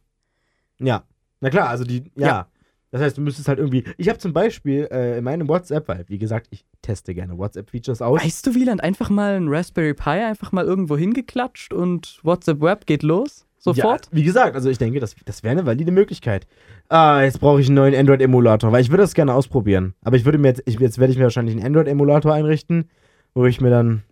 [0.79, 1.03] Ja.
[1.41, 2.27] Na klar, also die, ja.
[2.27, 2.47] Ja.
[2.95, 3.83] Das heißt, du müsstest halt irgendwie.
[3.97, 8.01] Ich habe zum Beispiel äh, in meinem WhatsApp, weil, wie gesagt, ich teste gerne WhatsApp-Features
[8.01, 8.23] aus.
[8.23, 12.85] Weißt du, Wieland, einfach mal ein Raspberry Pi einfach mal irgendwo hingeklatscht und WhatsApp Web
[12.85, 13.45] geht los?
[13.57, 14.05] Sofort?
[14.05, 16.47] Ja, wie gesagt, also ich denke, das, das wäre eine valide Möglichkeit.
[16.87, 19.93] Ah, jetzt brauche ich einen neuen Android-Emulator, weil ich würde das gerne ausprobieren.
[20.05, 22.89] Aber ich würde mir jetzt, ich, jetzt werde ich mir wahrscheinlich einen Android-Emulator einrichten,
[23.33, 24.03] wo ich mir dann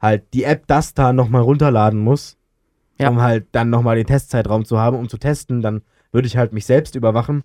[0.00, 2.36] halt die App Dasta nochmal runterladen muss,
[3.00, 3.08] Ja.
[3.08, 5.60] um halt dann nochmal den Testzeitraum zu haben, um zu testen.
[5.60, 7.42] Dann würde ich halt mich selbst überwachen.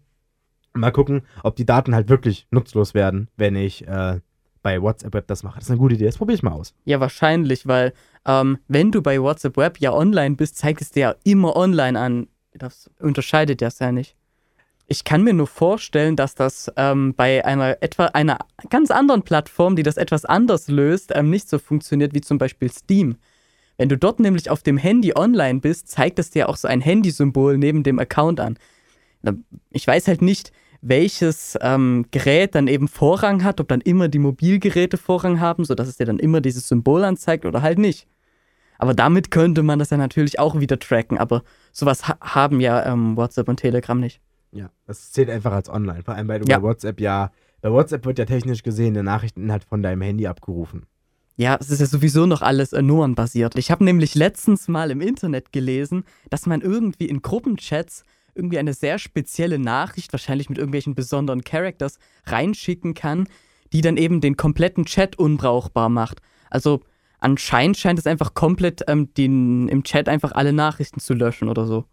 [0.74, 4.20] Mal gucken, ob die Daten halt wirklich nutzlos werden, wenn ich äh,
[4.62, 5.56] bei WhatsApp Web das mache.
[5.56, 6.06] Das ist eine gute Idee.
[6.06, 6.74] Das probiere ich mal aus.
[6.86, 7.94] Ja, wahrscheinlich, weil
[8.26, 12.00] ähm, wenn du bei WhatsApp Web ja online bist, zeigt es dir ja immer online
[12.00, 12.28] an.
[12.54, 14.16] Das unterscheidet das ja nicht.
[14.88, 19.78] Ich kann mir nur vorstellen, dass das ähm, bei einer etwa einer ganz anderen Plattform,
[19.78, 23.16] die das etwas anders löst, ähm, nicht so funktioniert wie zum Beispiel Steam.
[23.78, 26.82] Wenn du dort nämlich auf dem Handy online bist, zeigt es dir auch so ein
[26.82, 28.60] Handysymbol neben dem Account an.
[29.70, 34.20] Ich weiß halt nicht, welches ähm, Gerät dann eben Vorrang hat, ob dann immer die
[34.20, 38.08] Mobilgeräte Vorrang haben, sodass es dir dann immer dieses Symbol anzeigt oder halt nicht.
[38.80, 42.84] Aber damit könnte man das ja natürlich auch wieder tracken, aber sowas ha haben ja
[42.92, 44.22] ähm, WhatsApp und Telegram nicht.
[44.52, 46.02] Ja, das zählt einfach als online.
[46.04, 46.58] Vor allem, weil du Ja.
[46.58, 47.32] bei WhatsApp ja.
[47.62, 50.88] Bei WhatsApp wird ja technisch gesehen der Nachrichteninhalt von deinem Handy abgerufen.
[51.38, 53.56] Ja, es ist ja sowieso noch alles äh, nummernbasiert.
[53.56, 58.04] Ich habe nämlich letztens mal im Internet gelesen, dass man irgendwie in Gruppenchats
[58.36, 63.28] irgendwie eine sehr spezielle Nachricht, wahrscheinlich mit irgendwelchen besonderen Characters, reinschicken kann,
[63.74, 66.22] die dann eben den kompletten Chat unbrauchbar macht.
[66.50, 66.82] Also
[67.20, 71.66] anscheinend scheint es einfach komplett ähm, den, im Chat einfach alle Nachrichten zu löschen oder
[71.66, 71.86] so.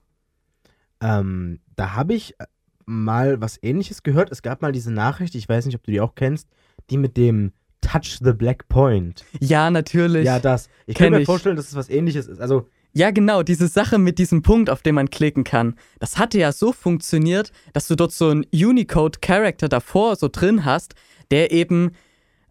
[1.01, 2.47] Ähm, da habe ich äh,
[2.87, 4.33] mal was ähnliches gehört.
[4.33, 6.49] Es gab mal diese Nachricht, ich weiß nicht, ob du die auch kennst,
[6.91, 9.25] die mit dem Touch the Black Point.
[9.41, 10.25] Ja, natürlich.
[10.25, 10.69] Ja, das.
[10.87, 11.27] Ich Kenn kann mir ich.
[11.27, 12.41] vorstellen, dass es was ähnliches ist.
[12.41, 15.77] Also, Ja, genau, diese Sache mit diesem Punkt, auf den man klicken kann.
[16.01, 20.95] Das hatte ja so funktioniert, dass du dort so einen Unicode-Character davor so drin hast,
[21.31, 21.93] der eben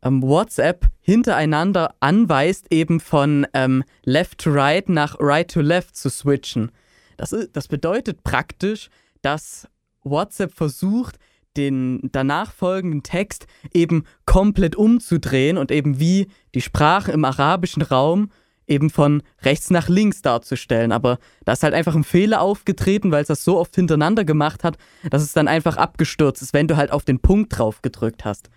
[0.03, 6.09] ähm, WhatsApp hintereinander anweist, eben von ähm, Left to Right nach Right to Left zu
[6.09, 6.71] switchen.
[7.17, 8.89] Das, i- das bedeutet praktisch,
[9.23, 9.67] dass
[10.03, 11.17] WhatsApp versucht,
[11.57, 18.29] den danach folgenden Text eben komplett umzudrehen und eben wie die Sprache im arabischen Raum
[18.67, 20.91] eben von rechts nach links darzustellen.
[20.91, 24.63] Aber da ist halt einfach ein Fehler aufgetreten, weil es das so oft hintereinander gemacht
[24.63, 24.77] hat,
[25.09, 28.49] dass es dann einfach abgestürzt ist, wenn du halt auf den Punkt drauf gedrückt hast.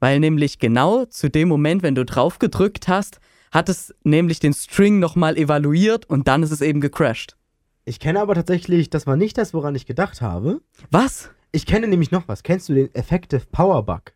[0.00, 3.18] Weil nämlich genau zu dem Moment, wenn du drauf gedrückt hast,
[3.50, 7.36] hat es nämlich den String nochmal evaluiert und dann ist es eben gecrashed.
[7.84, 10.60] ich kenne aber tatsächlich, das war nicht das, woran ich gedacht habe.
[10.90, 11.30] Was?
[11.50, 12.42] Ich kenne nämlich noch was.
[12.42, 14.12] Kennst du den Effective Power Bug?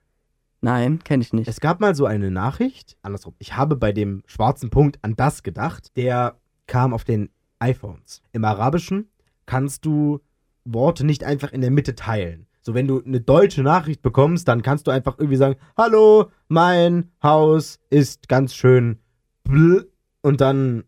[0.64, 1.48] Nein, kenne ich nicht.
[1.48, 5.42] Es gab mal so eine Nachricht, andersrum, ich habe bei dem schwarzen Punkt an das
[5.42, 6.36] gedacht, der
[6.68, 8.22] kam auf den iPhones.
[8.30, 9.10] Im Arabischen
[9.44, 10.20] kannst du
[10.64, 12.46] Worte nicht einfach in der Mitte teilen.
[12.60, 17.10] So, wenn du eine deutsche Nachricht bekommst, dann kannst du einfach irgendwie sagen, hallo, mein
[17.20, 19.00] Haus ist ganz schön
[19.42, 20.84] bl und dann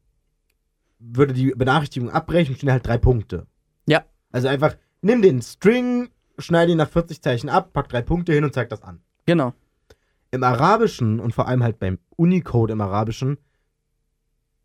[1.01, 3.49] würde die Benachrichtigung abbrechen und stehen halt drei Punkte.
[3.87, 4.05] Ja.
[4.31, 8.45] Also einfach, nimm den String, schneide ihn nach 40 Zeichen ab, pack drei Punkte hin
[8.45, 9.53] und zeig das an Genau.
[10.35, 13.39] Im Arabischen und vor allem halt beim Unicode im Arabischen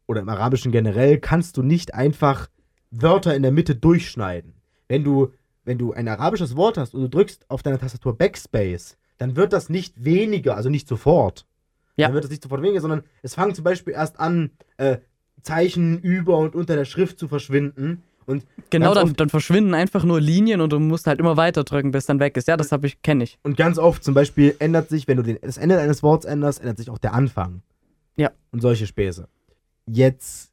[0.08, 2.50] oder im Arabischen generell kannst du nicht einfach
[2.90, 4.56] Wörter in der Mitte durchschneiden.
[4.88, 5.32] Wenn du,
[5.64, 9.54] wenn du ein arabisches Wort hast und du drückst auf deiner Tastatur Backspace, dann wird
[9.54, 11.46] das nicht weniger, also nicht sofort.
[11.96, 12.08] Ja.
[12.08, 14.98] Dann wird das nicht sofort weniger, sondern es fangen zum Beispiel erst an, äh,
[15.44, 18.04] Zeichen über und unter der Schrift zu verschwinden.
[18.30, 21.90] Und Genau, dann, dann verschwinden einfach nur Linien und du musst halt immer weiter drücken,
[21.92, 22.48] bis dann weg ist.
[22.48, 23.40] Ja, das habe ich, kenne ich.
[23.42, 26.60] Und ganz oft zum Beispiel ändert sich, wenn du den, das Ende eines Wortes änderst,
[26.60, 27.64] ändert sich auch der Anfang.
[28.16, 28.30] Ja.
[28.52, 29.28] Und solche Späße.
[29.88, 30.52] Jetzt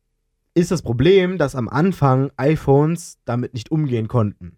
[0.54, 4.56] ist das Problem, dass am Anfang iPhones damit nicht umgehen konnten.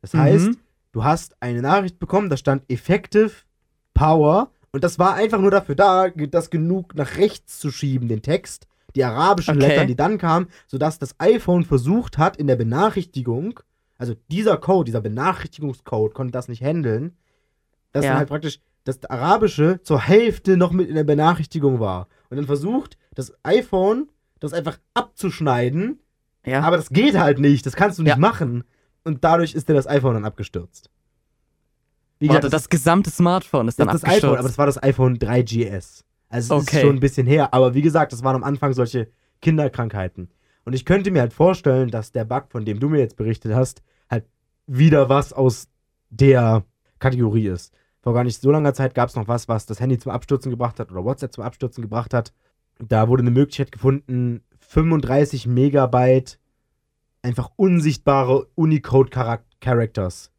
[0.00, 0.56] Das heißt, Mhm.
[0.92, 3.30] du hast eine Nachricht bekommen, da stand Effective
[3.94, 8.22] Power und das war einfach nur dafür da, das genug nach rechts zu schieben, den
[8.22, 8.66] Text,
[8.98, 9.66] die arabischen Okay.
[9.68, 13.60] Letter, die dann kamen, sodass das iPhone versucht hat, in der Benachrichtigung,
[13.96, 17.16] also dieser Code, dieser Benachrichtigungscode konnte das nicht handeln,
[17.92, 18.10] dass Ja.
[18.10, 22.08] dann halt praktisch das Arabische zur Hälfte noch mit in der Benachrichtigung war.
[22.30, 24.08] Und dann versucht das iPhone,
[24.40, 26.00] das einfach abzuschneiden,
[26.44, 26.60] Ja.
[26.62, 28.18] aber das geht halt nicht, das kannst du nicht Ja.
[28.18, 28.64] machen.
[29.04, 30.90] Und dadurch ist dir das iPhone dann abgestürzt.
[32.18, 34.24] Wie Warte, gesagt, das gesamte Smartphone ist das dann das abgestürzt.
[34.24, 36.04] iPhone, aber das war das iPhone 3GS.
[36.28, 36.76] Also es Okay.
[36.76, 39.08] ist schon ein bisschen her, aber wie gesagt, das waren am Anfang solche
[39.40, 40.30] Kinderkrankheiten.
[40.64, 43.54] Und ich könnte mir halt vorstellen, dass der Bug, von dem du mir jetzt berichtet
[43.54, 44.24] hast, halt
[44.66, 45.68] wieder was aus
[46.10, 46.64] der
[46.98, 47.72] Kategorie ist.
[48.02, 50.50] Vor gar nicht so langer Zeit gab es noch was, was das Handy zum Abstürzen
[50.50, 52.32] gebracht hat oder WhatsApp zum Abstürzen gebracht hat.
[52.78, 56.38] Da wurde eine Möglichkeit gefunden, 35 Megabyte
[57.22, 60.30] einfach unsichtbare Unicode-Characters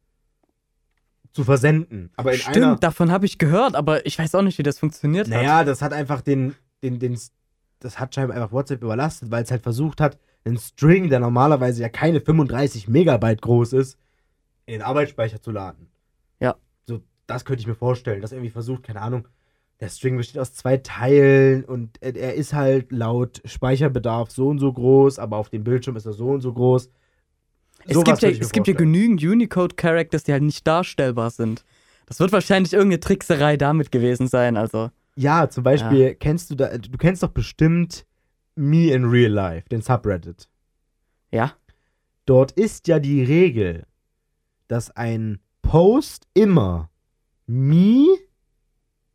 [1.32, 2.10] zu versenden.
[2.16, 4.78] Aber in einer, Stimmt, davon habe ich gehört, aber ich weiß auch nicht, wie das
[4.78, 5.34] funktioniert hat.
[5.34, 7.18] naja, das hat einfach den, den, den,
[7.78, 11.82] das hat scheinbar einfach WhatsApp überlastet, weil es halt versucht hat, einen String, der normalerweise
[11.82, 13.98] ja keine 35 Megabyte groß ist,
[14.66, 15.88] in den Arbeitsspeicher zu laden.
[16.40, 16.56] Ja.
[16.86, 19.28] So, das könnte ich mir vorstellen, dass irgendwie versucht, keine Ahnung,
[19.80, 24.70] der String besteht aus zwei Teilen und er ist halt laut Speicherbedarf so und so
[24.72, 26.90] groß, aber auf dem Bildschirm ist er so und so groß.
[27.86, 31.64] Es gibt ja, es gibt ja genügend Unicode-Characters, die halt nicht darstellbar sind.
[32.06, 34.90] Das wird wahrscheinlich irgendeine Trickserei damit gewesen sein, also.
[35.16, 38.06] Ja, zum Beispiel kennst du da, du kennst doch bestimmt
[38.54, 40.48] Me in Real Life, den Subreddit.
[41.30, 41.52] Ja.
[42.26, 43.86] Dort ist ja die Regel,
[44.68, 46.90] dass ein Post immer
[47.46, 48.06] Me,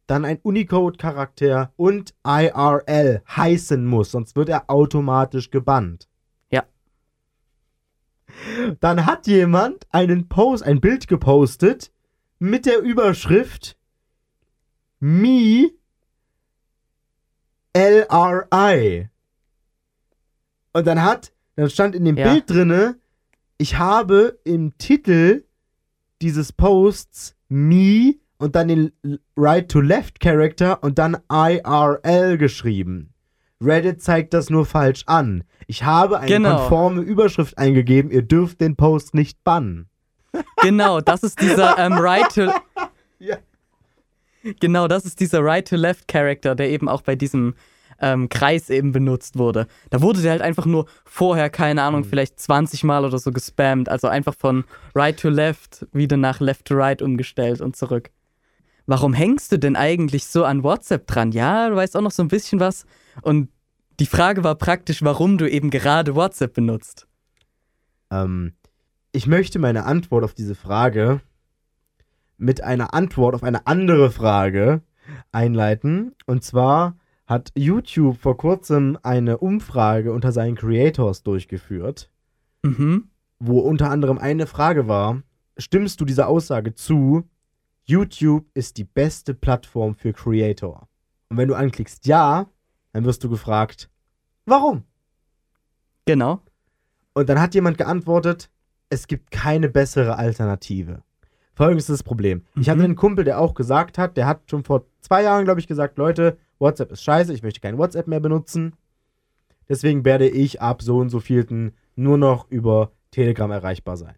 [0.07, 6.07] dann ein Unicode-Charakter und IRL heißen muss, sonst wird er automatisch gebannt.
[8.79, 11.91] Dann hat jemand einen Post, ein Bild gepostet
[12.39, 13.77] mit der Überschrift
[14.99, 15.71] Me
[17.75, 19.09] LRI.
[20.73, 22.31] Und dann hat, dann stand in dem Ja.
[22.31, 22.99] Bild drinne,
[23.57, 25.45] ich habe im Titel
[26.21, 28.91] dieses Posts Me und dann den
[29.37, 33.13] Right to Left Character und dann IRL geschrieben.
[33.61, 35.43] Reddit zeigt das nur falsch an.
[35.67, 36.57] Ich habe eine Genau.
[36.57, 39.87] konforme Überschrift eingegeben, ihr dürft den Post nicht bannen.
[40.61, 42.51] Genau, das ist dieser ähm, Right to.
[43.19, 43.37] Ja.
[44.59, 47.55] Genau, das ist dieser Right to Left Character, der eben auch bei diesem
[48.01, 49.67] ähm, Kreis eben benutzt wurde.
[49.89, 52.05] Da wurde der halt einfach nur vorher, keine Ahnung, Mhm.
[52.05, 53.87] vielleicht 20 Mal oder so gespammt.
[53.87, 58.09] Also einfach von Right to Left wieder nach Left to Right umgestellt und zurück.
[58.85, 61.31] Warum hängst du denn eigentlich so an WhatsApp dran?
[61.31, 62.85] Ja, du weißt auch noch so ein bisschen was.
[63.21, 63.49] Und
[63.99, 67.07] die Frage war praktisch, warum du eben gerade WhatsApp benutzt.
[68.11, 68.53] Ähm,
[69.11, 71.21] ich möchte meine Antwort auf diese Frage
[72.37, 74.81] mit einer Antwort auf eine andere Frage
[75.31, 76.13] einleiten.
[76.25, 82.11] Und zwar hat YouTube vor kurzem eine Umfrage unter seinen Creators durchgeführt,
[82.63, 83.09] Mhm.
[83.39, 85.21] wo unter anderem eine Frage war,
[85.57, 87.23] stimmst du dieser Aussage zu,
[87.85, 90.87] YouTube ist die beste Plattform für Creator?
[91.29, 92.49] Und wenn du anklickst Ja,
[92.93, 93.89] dann wirst du gefragt,
[94.45, 94.83] warum?
[96.05, 96.41] Genau.
[97.13, 98.49] Und dann hat jemand geantwortet,
[98.89, 101.01] es gibt keine bessere Alternative.
[101.55, 102.43] Folgendes ist das Problem.
[102.55, 102.85] Ich hatte Mhm.
[102.85, 105.97] einen Kumpel, der auch gesagt hat, der hat schon vor zwei Jahren, glaube ich, gesagt,
[105.97, 108.75] Leute, WhatsApp ist scheiße, ich möchte kein WhatsApp mehr benutzen.
[109.69, 114.15] Deswegen werde ich ab so und so vielten nur noch über Telegram erreichbar sein.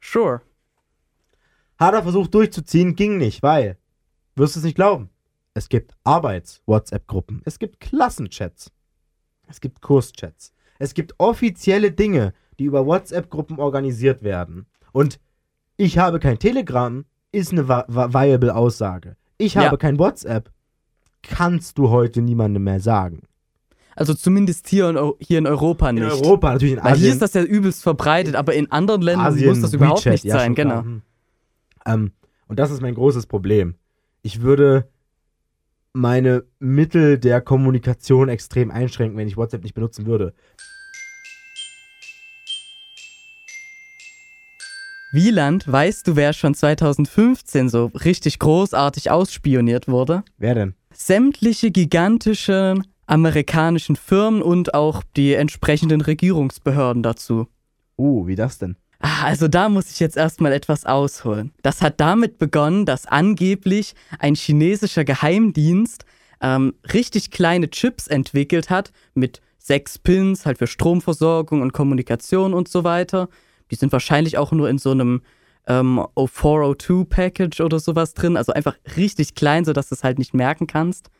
[0.00, 0.40] Sure.
[1.78, 3.76] Hat er versucht durchzuziehen, ging nicht, weil,
[4.36, 5.10] wirst du es nicht glauben,
[5.54, 8.70] es gibt Arbeits-WhatsApp-Gruppen, es gibt Klassenchats,
[9.48, 14.66] es gibt Kurschats, es gibt offizielle Dinge, die über WhatsApp-Gruppen organisiert werden.
[14.92, 15.18] Und
[15.76, 19.16] ich habe kein Telegram, ist eine vi vi- viable Aussage.
[19.38, 19.64] Ich Ja.
[19.64, 20.50] habe kein WhatsApp,
[21.22, 23.22] kannst du heute niemandem mehr sagen.
[23.96, 26.02] Also zumindest hier in, hier in Europa nicht.
[26.04, 27.02] In Europa, natürlich in Weil Asien.
[27.04, 30.12] hier ist das ja übelst verbreitet, aber in anderen Ländern Asien, muss das überhaupt WeChat,
[30.12, 30.82] nicht ja, sein, genau.
[30.82, 31.00] klar.
[31.86, 31.94] Hm.
[31.94, 32.12] Ähm,
[32.46, 33.74] und das ist mein großes Problem.
[34.22, 34.88] Ich würde
[35.92, 40.34] meine Mittel der Kommunikation extrem einschränken, wenn ich WhatsApp nicht benutzen würde.
[45.12, 50.24] Wieland, weißt du, wer schon 2015 so richtig großartig ausspioniert wurde?
[50.38, 50.74] Wer denn?
[50.92, 57.46] Sämtliche gigantischen amerikanischen Firmen und auch die entsprechenden Regierungsbehörden dazu.
[57.96, 58.76] Uh, wie das denn?
[59.06, 61.52] Ah, Also da muss ich jetzt erstmal etwas ausholen.
[61.60, 66.06] Das hat damit begonnen, dass angeblich ein chinesischer Geheimdienst
[66.40, 72.66] ähm, richtig kleine Chips entwickelt hat mit sechs Pins, halt für Stromversorgung und Kommunikation und
[72.66, 73.28] so weiter.
[73.70, 75.20] Die sind wahrscheinlich auch nur in so einem
[75.66, 80.66] ähm, 0402-Package oder sowas drin, also einfach richtig klein, sodass du es halt nicht merken
[80.66, 81.10] kannst.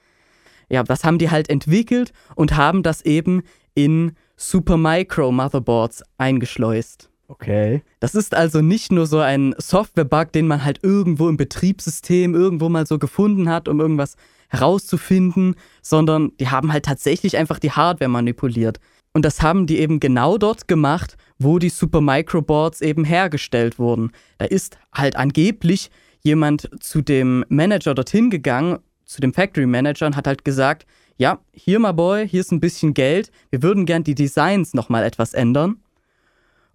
[0.71, 3.43] Ja, das haben die halt entwickelt und haben das eben
[3.75, 7.11] in Supermicro Motherboards eingeschleust.
[7.29, 7.83] Okay.
[8.01, 12.69] Das ist also nicht nur so ein Software-Bug, den man halt irgendwo im Betriebssystem irgendwo
[12.69, 14.17] mal so gefunden hat, um irgendwas
[14.49, 18.79] herauszufinden, sondern die haben halt tatsächlich einfach die Hardware manipuliert.
[19.15, 24.11] Und das haben die eben genau dort gemacht, wo die Supermicro-Boards eben hergestellt wurden.
[24.39, 30.17] Da ist halt angeblich jemand zu dem Manager dorthin gegangen, zu dem Factory Manager und
[30.17, 34.03] hat halt gesagt, ja, hier my boy, hier ist ein bisschen Geld, wir würden gern
[34.03, 35.77] die Designs nochmal etwas ändern.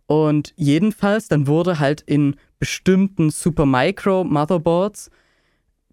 [0.09, 5.11] Und jedenfalls, dann wurde halt in bestimmten Supermicro Motherboards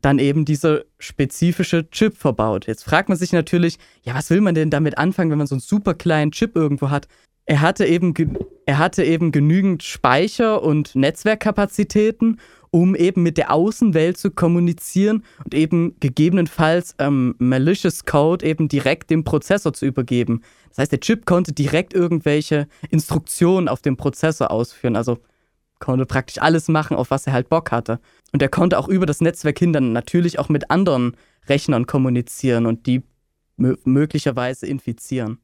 [0.01, 2.67] dann eben dieser spezifische Chip verbaut.
[2.67, 5.57] Jetzt fragt man sich natürlich, ja, was will man denn damit anfangen, wenn man so
[5.57, 7.09] einen super kleinen Chip irgendwo hat?
[7.45, 8.15] Er hatte eben,
[8.65, 12.41] er hatte eben genügend Speicher und Netzwerkkapazitäten,
[12.77, 19.09] um eben mit der Außenwelt zu kommunizieren und eben gegebenenfalls ähm, malicious Code eben direkt
[19.09, 20.43] dem Prozessor zu übergeben.
[20.69, 24.95] Das heißt, der Chip konnte direkt irgendwelche Instruktionen auf dem Prozessor ausführen.
[24.95, 25.17] Also
[25.79, 27.99] konnte praktisch alles machen, auf was er halt Bock hatte.
[28.35, 31.17] Und er konnte auch über das Netzwerk hin dann natürlich auch mit anderen
[31.49, 33.03] Rechnern kommunizieren und die
[33.57, 35.39] möglicherweise infizieren.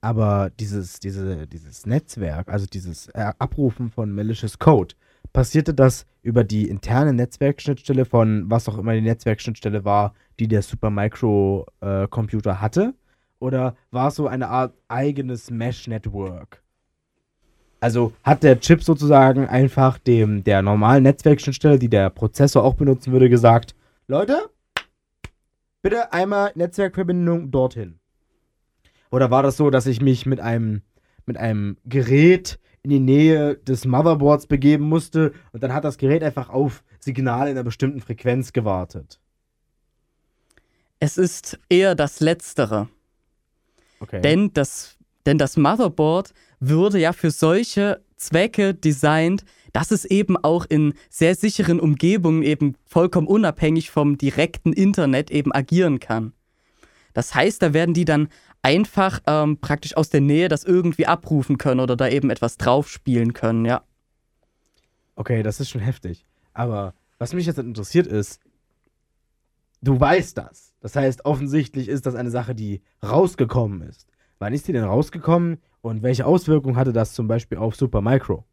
[0.00, 4.94] Aber dieses, diese, dieses Netzwerk, also dieses Abrufen von malicious Code,
[5.32, 10.62] passierte das über die interne Netzwerkschnittstelle von was auch immer die Netzwerkschnittstelle war, die der
[10.62, 12.94] Supermicro-Computer äh, hatte?
[13.38, 16.62] Oder war es so eine Art eigenes Mesh-Network?
[17.80, 23.12] Also hat der Chip sozusagen einfach dem der normalen Netzwerkschnittstelle, die der Prozessor auch benutzen
[23.12, 23.74] würde, gesagt:
[24.06, 24.48] Leute,
[25.82, 27.98] bitte einmal Netzwerkverbindung dorthin.
[29.10, 30.80] Oder war das so, dass ich mich mit einem,
[31.26, 36.22] mit einem Gerät in die Nähe des Motherboards begeben musste und dann hat das Gerät
[36.22, 39.20] einfach auf Signale in einer bestimmten Frequenz gewartet?
[41.00, 42.88] Es ist eher das Letztere.
[44.00, 44.20] Okay.
[44.20, 50.66] Denn das, denn das Motherboard würde ja für solche Zwecke designt, dass es eben auch
[50.66, 56.34] in sehr sicheren Umgebungen eben vollkommen unabhängig vom direkten Internet eben agieren kann.
[57.14, 58.28] Das heißt, da werden die dann
[58.60, 63.32] einfach ähm, praktisch aus der Nähe das irgendwie abrufen können oder da eben etwas draufspielen
[63.32, 63.82] können, ja.
[65.16, 66.26] Okay, das ist schon heftig.
[66.52, 68.40] Aber was mich jetzt interessiert ist,
[69.80, 70.74] du weißt das.
[70.80, 74.06] Das heißt, offensichtlich ist das eine Sache, die rausgekommen ist.
[74.38, 78.44] Wann ist die denn rausgekommen und welche Auswirkungen hatte das zum Beispiel auf Supermicro?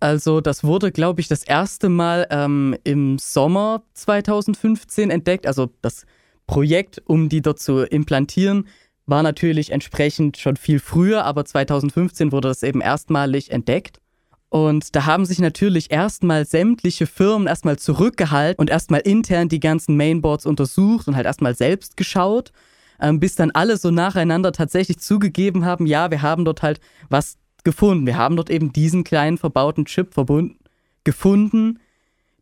[0.00, 5.46] Also das wurde, glaube ich, das erste Mal ähm, im Sommer 2015 entdeckt.
[5.46, 6.06] Also das
[6.46, 8.68] Projekt, um die dort zu implantieren,
[9.06, 14.00] war natürlich entsprechend schon viel früher, aber 2015 wurde das eben erstmalig entdeckt.
[14.48, 19.96] Und da haben sich natürlich erstmal sämtliche Firmen erstmal zurückgehalten und erstmal intern die ganzen
[19.96, 22.52] Mainboards untersucht und halt erstmal selbst geschaut
[23.00, 27.36] ähm, bis dann alle so nacheinander tatsächlich zugegeben haben, ja, wir haben dort halt was
[27.64, 28.06] gefunden.
[28.06, 30.58] Wir haben dort eben diesen kleinen verbauten Chip verbunden,
[31.02, 31.80] gefunden,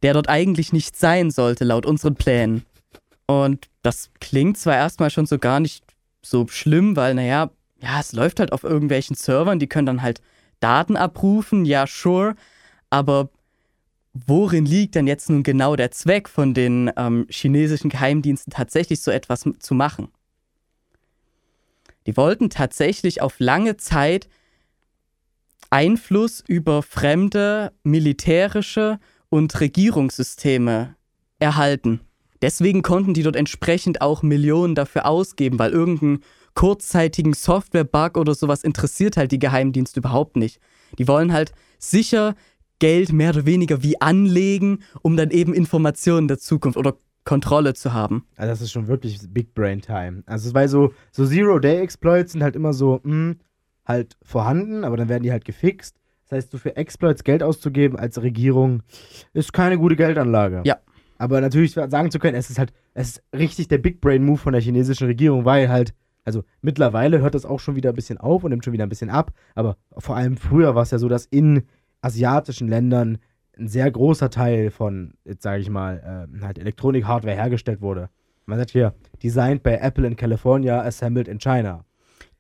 [0.03, 2.65] der dort eigentlich nicht sein sollte, laut unseren Plänen.
[3.27, 5.85] Und das klingt zwar erstmal schon so gar nicht
[6.23, 7.51] so schlimm, weil, naja,
[7.81, 10.21] ja, es läuft halt auf irgendwelchen Servern, die können dann halt
[10.61, 12.37] Daten abrufen, ja, sure,
[12.91, 13.31] aber
[14.13, 19.11] worin liegt denn jetzt nun genau der Zweck von den ähm, chinesischen Geheimdiensten tatsächlich so
[19.11, 20.09] etwas zu machen?
[22.07, 24.29] Die wollten tatsächlich auf lange Zeit
[25.71, 28.99] Einfluss über fremde militärische
[29.31, 30.97] und Regierungssysteme
[31.39, 32.01] erhalten.
[32.43, 36.21] Deswegen konnten die dort entsprechend auch Millionen dafür ausgeben, weil irgendeinen
[36.55, 40.61] kurzzeitigen Software-Bug oder sowas interessiert halt die Geheimdienste überhaupt nicht.
[40.99, 42.35] Die wollen halt sicher
[42.79, 47.93] Geld mehr oder weniger wie anlegen, um dann eben Informationen der Zukunft oder Kontrolle zu
[47.93, 48.27] haben.
[48.37, 50.25] Also das ist schon wirklich Big Brain Time.
[50.27, 53.37] Also weil so, so Zero-Day-Exploits sind halt immer so, mh, hm,
[53.85, 55.97] halt vorhanden, aber dann werden die halt gefixt.
[56.25, 58.83] Das heißt, so für Exploits Geld auszugeben als Regierung
[59.33, 60.63] ist keine gute Geldanlage.
[60.65, 60.79] Ja.
[61.23, 64.39] Aber natürlich sagen zu können, es ist halt, es ist richtig der Big Brain Move
[64.39, 65.95] von der chinesischen Regierung, weil halt,
[66.25, 68.89] also mittlerweile hört das auch schon wieder ein bisschen auf und nimmt schon wieder ein
[68.89, 71.63] bisschen ab, aber vor allem früher war es ja so, dass in
[72.01, 73.19] asiatischen Ländern
[73.57, 78.11] ein sehr großer Teil von, jetzt sage ich mal, äh, halt Elektronik-Hardware hergestellt wurde.
[78.47, 78.93] Man sagt hier,
[79.23, 81.85] designed by Apple in California, assembled in China.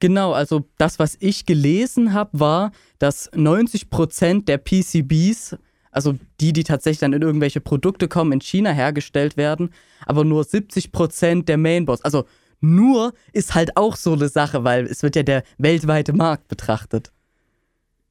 [0.01, 5.57] Genau, also das, was ich gelesen habe, war, dass 90% der PCBs,
[5.93, 9.70] also die, die tatsächlich dann in irgendwelche Produkte kommen, in China hergestellt werden,
[10.05, 12.03] aber nur 70% der Mainboards.
[12.03, 12.24] Also
[12.61, 17.12] nur ist halt auch so eine Sache, weil es wird ja der weltweite Markt betrachtet.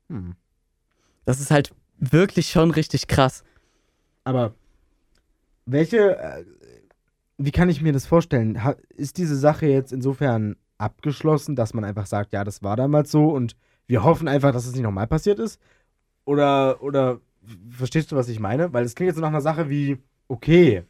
[0.10, 0.36] Hm.
[1.26, 3.44] Das ist halt wirklich schon richtig krass.
[4.24, 4.54] Aber
[5.66, 6.46] welche, äh,
[7.38, 8.60] wie kann ich mir das vorstellen?
[8.90, 13.30] ist diese Sache jetzt insofern abgeschlossen, dass man einfach sagt, ja, das war damals so
[13.30, 13.56] und
[13.88, 15.60] wir hoffen einfach, dass es nicht nochmal passiert ist?
[16.26, 17.20] Oder, oder
[17.70, 18.74] verstehst du, was ich meine?
[18.74, 20.84] Weil es klingt jetzt so nach einer Sache wie, okay,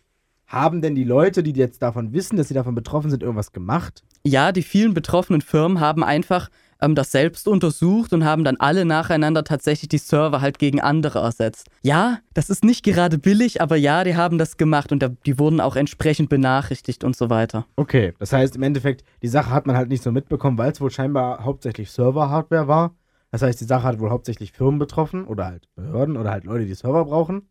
[0.47, 4.03] haben denn die Leute, die jetzt davon wissen, dass sie davon betroffen sind, irgendwas gemacht?
[4.23, 6.49] Ja, die vielen betroffenen Firmen haben einfach
[6.81, 11.19] ähm, das selbst untersucht und haben dann alle nacheinander tatsächlich die Server halt gegen andere
[11.19, 11.69] ersetzt.
[11.83, 15.61] Ja, das ist nicht gerade billig, aber ja, die haben das gemacht und die wurden
[15.61, 17.65] auch entsprechend benachrichtigt und so weiter.
[17.77, 20.81] Okay, das heißt im Endeffekt, die Sache hat man halt nicht so mitbekommen, weil es
[20.81, 22.95] wohl scheinbar hauptsächlich Server-Hardware war.
[23.31, 26.65] Das heißt, die Sache hat wohl hauptsächlich Firmen betroffen oder halt Behörden oder halt Leute,
[26.65, 27.49] die Server brauchen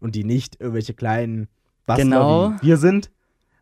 [0.00, 1.48] und die nicht irgendwelche kleinen
[1.86, 2.52] Bastler Genau.
[2.60, 3.10] wie wir sind.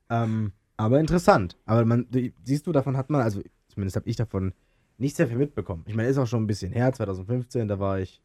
[0.08, 1.56] Ähm, aber interessant.
[1.66, 2.06] Aber man,
[2.42, 4.52] siehst du, davon hat man, also zumindest habe ich davon
[4.98, 5.84] nicht sehr viel mitbekommen.
[5.86, 8.20] Ich meine, ist auch schon ein bisschen her, 2015, da war ich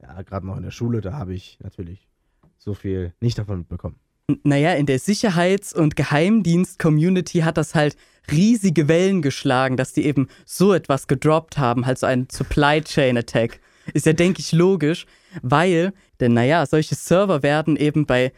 [0.00, 2.08] ja gerade noch in der Schule, da habe ich natürlich
[2.56, 3.96] so viel nicht davon mitbekommen.
[4.44, 7.96] Naja, in der Sicherheits- und Geheimdienst-Community hat das halt
[8.30, 13.16] riesige Wellen geschlagen, dass die eben so etwas gedroppt haben, halt so ein Supply Chain
[13.16, 13.60] Attack.
[13.94, 15.06] Ist ja, denke ich, logisch,
[15.40, 18.32] weil, denn naja, solche Server werden eben bei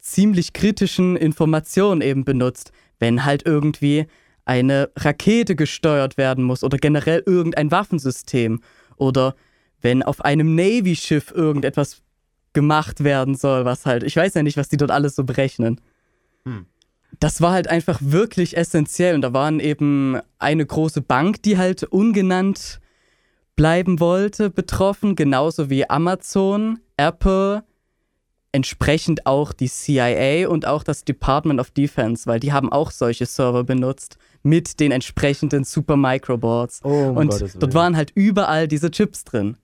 [0.00, 4.06] ziemlich kritischen Informationen eben benutzt, wenn halt irgendwie
[4.44, 8.62] eine Rakete gesteuert werden muss oder generell irgendein Waffensystem
[8.96, 9.36] oder
[9.80, 12.02] wenn auf einem Navy-Schiff irgendetwas
[12.56, 15.78] gemacht werden soll, was halt, ich weiß ja nicht, was die dort alles so berechnen.
[16.46, 16.64] Hm.
[17.20, 21.82] Das war halt einfach wirklich essentiell und da waren eben eine große Bank, die halt
[21.82, 22.80] ungenannt
[23.56, 27.62] bleiben wollte, betroffen, genauso wie Amazon, Apple,
[28.52, 33.26] entsprechend auch die CIA und auch das Department of Defense, weil die haben auch solche
[33.26, 36.80] Server benutzt mit den entsprechenden Super Microboards.
[36.84, 37.74] Oh, um und Gottes dort Willen.
[37.74, 39.58] waren halt überall diese Chips drin.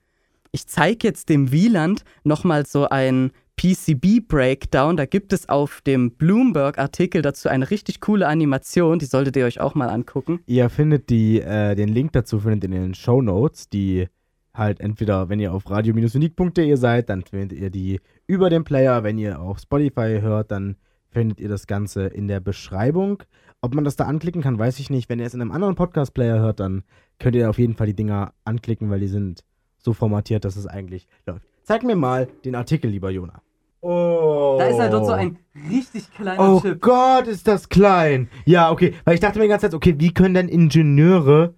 [0.55, 4.99] Ich zeige jetzt dem Wieland nochmal so ein PCB-Breakdown.
[4.99, 8.99] Da gibt es auf dem Bloomberg-Artikel dazu eine richtig coole Animation.
[8.99, 10.41] Die solltet ihr euch auch mal angucken.
[10.45, 14.09] Ihr findet die, äh, den Link dazu findet in den Show Notes, die
[14.53, 19.03] halt entweder, wenn ihr auf radio-unique.de seid, dann findet ihr die über den Player.
[19.05, 20.77] Wenn ihr auf Spotify hört, dann
[21.09, 23.23] findet ihr das Ganze in der Beschreibung.
[23.63, 25.09] Ob man das da anklicken kann, weiß ich nicht.
[25.09, 26.83] Wenn ihr es in einem anderen Podcast-Player hört, dann
[27.19, 29.45] könnt ihr auf jeden Fall die Dinger anklicken, weil die sind
[29.83, 31.47] so formatiert, dass es eigentlich läuft.
[31.65, 33.43] Zeig mir mal den Artikel, lieber Jona.
[33.81, 34.57] Oh.
[34.59, 35.39] Da ist halt dort so ein
[35.71, 36.81] richtig kleiner Oh Chip.
[36.81, 38.29] Gott, ist das klein.
[38.45, 38.95] Ja, okay.
[39.05, 41.55] Weil ich dachte mir die ganze Zeit, okay, wie können denn Ingenieure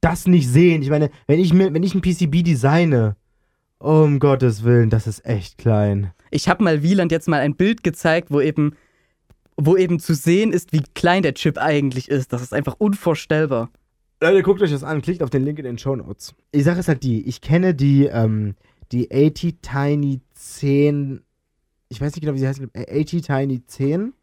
[0.00, 0.82] das nicht sehen?
[0.82, 3.16] Ich meine, wenn ich mir, wenn ich ein PCB designe,
[3.78, 6.12] um Gottes Willen, das ist echt klein.
[6.30, 8.74] Ich habe mal Wieland jetzt mal ein Bild gezeigt, wo eben,
[9.56, 12.32] wo eben zu sehen ist, wie klein der Chip eigentlich ist.
[12.32, 13.70] Das ist einfach unvorstellbar.
[14.20, 16.34] Leute, guckt euch das an, klickt auf den Link in den Show Notes.
[16.54, 18.54] Die Sache ist halt die, ich kenne die, ähm,
[18.92, 21.22] die AT Tiny 10,
[21.88, 24.14] ich weiß nicht genau, wie sie heißen, äh, AT Tiny 10.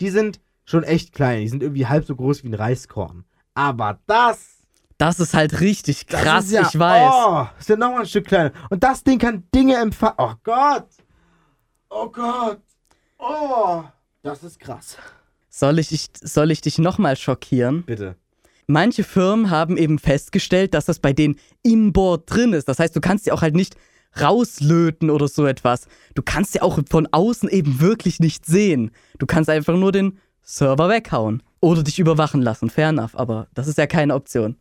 [0.00, 3.24] Die sind schon echt klein, die sind irgendwie halb so groß wie ein Reiskorn.
[3.54, 4.58] Aber das
[4.98, 7.10] Das ist halt richtig krass, ja, ich weiß.
[7.12, 8.52] Oh, ist ja nochmal ein Stück kleiner.
[8.70, 10.14] Und das Ding kann Dinge empfangen.
[10.18, 10.86] Oh Gott.
[11.88, 12.60] Oh Gott.
[13.18, 13.82] Oh.
[14.22, 14.96] Das ist krass.
[15.48, 17.82] Soll ich, ich, soll ich dich nochmal schockieren?
[17.82, 18.14] Bitte.
[18.70, 22.68] Manche Firmen haben eben festgestellt, dass das bei denen im Board drin ist.
[22.68, 23.74] Das heißt, du kannst sie auch halt nicht
[24.20, 25.88] rauslöten oder so etwas.
[26.14, 28.92] Du kannst sie auch von außen eben wirklich nicht sehen.
[29.18, 31.42] Du kannst einfach nur den Server weghauen.
[31.58, 32.70] Oder dich überwachen lassen.
[32.70, 34.54] Fair enough, aber das ist ja keine Option.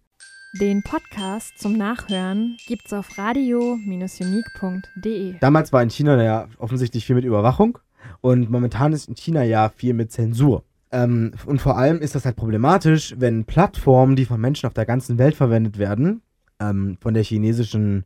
[0.60, 5.36] Den Podcast zum Nachhören gibt's auf radio-unique.de.
[5.40, 7.78] Damals war in China ja offensichtlich viel mit Überwachung.
[8.22, 10.64] Und momentan ist in China ja viel mit Zensur.
[10.92, 14.86] Ähm, und vor allem ist das halt problematisch, wenn Plattformen, die von Menschen auf der
[14.86, 16.22] ganzen Welt verwendet werden,
[16.60, 18.06] ähm, von der chinesischen,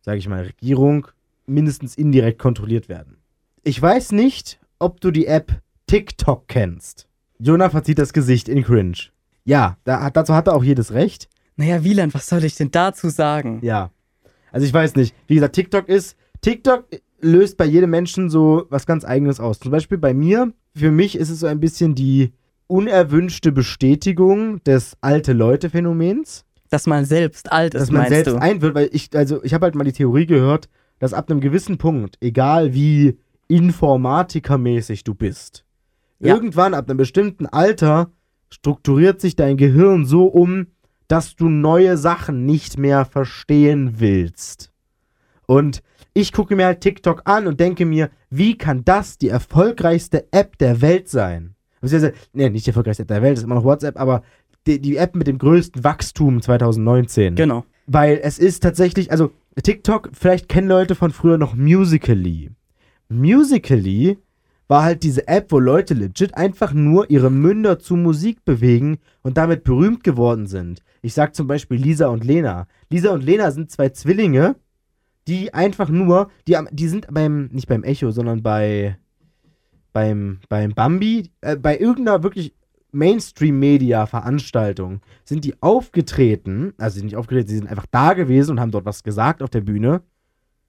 [0.00, 1.06] sage ich mal, Regierung
[1.46, 3.18] mindestens indirekt kontrolliert werden.
[3.62, 7.08] Ich weiß nicht, ob du die App TikTok kennst.
[7.38, 8.96] Jonah verzieht das Gesicht in Cringe.
[9.44, 11.28] Ja, da, dazu hat er auch jedes Recht.
[11.56, 13.60] Naja, Wieland, was soll ich denn dazu sagen?
[13.62, 13.90] Ja.
[14.50, 15.14] Also ich weiß nicht.
[15.26, 16.16] Wie gesagt, TikTok ist.
[16.40, 16.86] TikTok
[17.24, 19.58] löst bei jedem Menschen so was ganz Eigenes aus.
[19.58, 22.32] Zum Beispiel bei mir, für mich ist es so ein bisschen die
[22.66, 26.44] unerwünschte Bestätigung des alte Leute-Phänomens.
[26.70, 28.40] Dass man selbst alt ist, Dass man selbst du?
[28.40, 30.68] ein wird, weil ich, also ich habe halt mal die Theorie gehört,
[30.98, 33.18] dass ab einem gewissen Punkt, egal wie
[33.48, 35.64] informatikermäßig du bist,
[36.20, 36.34] Ja.
[36.34, 38.10] irgendwann ab einem bestimmten Alter
[38.50, 40.68] strukturiert sich dein Gehirn so um,
[41.08, 44.70] dass du neue Sachen nicht mehr verstehen willst.
[45.46, 45.82] Und
[46.12, 50.58] ich gucke mir halt TikTok an und denke mir, wie kann das die erfolgreichste App
[50.58, 51.54] der Welt sein?
[51.80, 54.22] Beziehungsweise, nee, nicht die erfolgreichste App der Welt, ist immer noch WhatsApp, aber
[54.66, 57.34] die, die App mit dem größten Wachstum 2019.
[57.34, 57.64] Genau.
[57.86, 59.32] Weil es ist tatsächlich, also
[59.62, 62.50] TikTok, vielleicht kennen Leute von früher noch Musically.
[63.08, 64.18] Musically
[64.66, 69.36] war halt diese App, wo Leute legit einfach nur ihre Münder zu Musik bewegen und
[69.36, 70.82] damit berühmt geworden sind.
[71.02, 72.66] Ich sag zum Beispiel Lisa und Lena.
[72.88, 74.56] Lisa und Lena sind zwei Zwillinge,
[75.26, 78.98] die einfach nur, die, die sind beim, nicht beim Echo, sondern bei,
[79.92, 82.54] beim, beim Bambi, äh, bei irgendeiner wirklich
[82.92, 88.70] Mainstream-Media-Veranstaltungen sind die aufgetreten, also sind nicht aufgetreten, sie sind einfach da gewesen und haben
[88.70, 90.02] dort was gesagt auf der Bühne,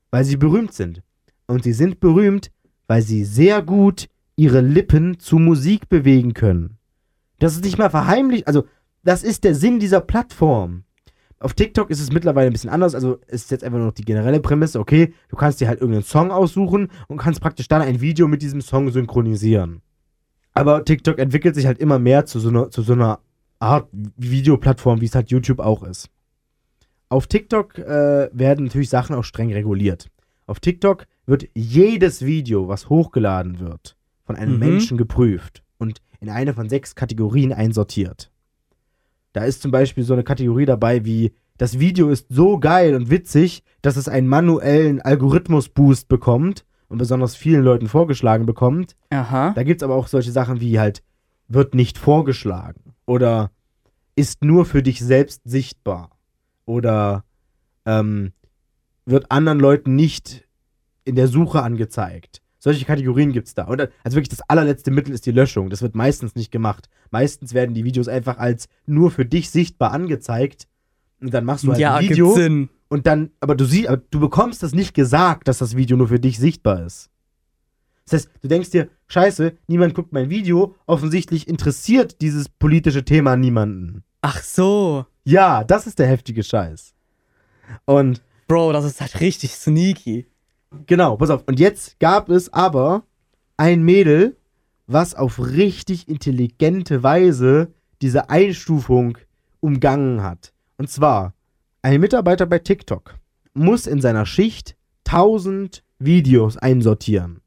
[0.09, 1.03] weil sie berühmt sind.
[1.47, 2.49] Und sie sind berühmt,
[2.87, 6.77] weil sie sehr gut ihre Lippen zu Musik bewegen können.
[7.39, 8.65] Das ist nicht mal verheimlicht, also
[9.03, 10.84] das ist der Sinn dieser Plattform.
[11.45, 14.03] Auf TikTok ist es mittlerweile ein bisschen anders, also ist jetzt einfach nur noch die
[14.03, 18.01] generelle Prämisse, okay, du kannst dir halt irgendeinen Song aussuchen und kannst praktisch dann ein
[18.01, 19.83] Video mit diesem Song synchronisieren.
[20.55, 23.19] Aber TikTok entwickelt sich halt immer mehr zu so einer, zu so einer
[23.59, 23.87] Art
[24.17, 26.09] Videoplattform, wie es halt YouTube auch ist.
[27.09, 30.09] Auf TikTok äh, werden natürlich Sachen auch streng reguliert.
[30.47, 34.59] Auf TikTok wird jedes Video, was hochgeladen wird, von einem Mhm.
[34.59, 38.31] Menschen geprüft und in eine von sechs Kategorien einsortiert.
[39.35, 43.09] Da ist zum Beispiel so eine Kategorie dabei wie das Video ist so geil und
[43.09, 48.95] witzig, dass es einen manuellen Algorithmus-Boost bekommt und besonders vielen Leuten vorgeschlagen bekommt.
[49.09, 49.51] Aha.
[49.51, 51.03] Da gibt es aber auch solche Sachen wie halt,
[51.49, 53.51] wird nicht vorgeschlagen oder
[54.15, 56.11] ist nur für dich selbst sichtbar
[56.63, 57.25] oder
[57.85, 58.31] ähm,
[59.05, 60.47] wird anderen Leuten nicht
[61.03, 62.41] in der Suche angezeigt.
[62.65, 63.65] Solche Kategorien gibt es da.
[63.65, 65.69] Und, also wirklich das allerletzte Mittel ist die Löschung.
[65.69, 66.89] Das wird meistens nicht gemacht.
[67.11, 70.67] Meistens werden die Videos einfach als nur für dich sichtbar angezeigt.
[71.21, 72.69] Und dann machst du halt ja, ein Video gibt Sinn.
[72.87, 76.07] und dann, aber du siehst, aber du bekommst das nicht gesagt, dass das Video nur
[76.07, 77.11] für dich sichtbar ist.
[78.05, 83.37] Das heißt, du denkst dir, scheiße, niemand guckt mein Video, offensichtlich interessiert dieses politische Thema
[83.37, 84.03] niemanden.
[84.21, 85.05] Ach so.
[85.23, 86.95] Ja, das ist der heftige Scheiß.
[87.85, 90.25] Und Bro, das ist halt richtig sneaky.
[90.87, 93.03] Genau, pass auf, und jetzt gab es aber
[93.57, 94.37] ein Mädel,
[94.87, 99.17] was auf richtig intelligente Weise diese Einstufung
[99.61, 100.53] umgangen hat.
[100.77, 101.33] Und zwar,
[101.81, 103.15] ein Mitarbeiter bei TikTok
[103.53, 104.75] muss in seiner Schicht
[105.07, 107.41] 1000 Videos einsortieren.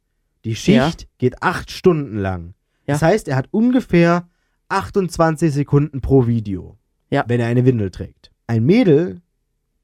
[0.45, 2.55] Die Schicht geht acht Stunden lang.
[2.87, 2.95] Ja.
[2.95, 4.27] Das heißt, er hat ungefähr
[4.71, 6.77] 28 Sekunden pro Video,
[7.11, 7.25] Ja.
[7.29, 8.31] wenn er eine Windel trägt.
[8.47, 9.21] Ein Mädel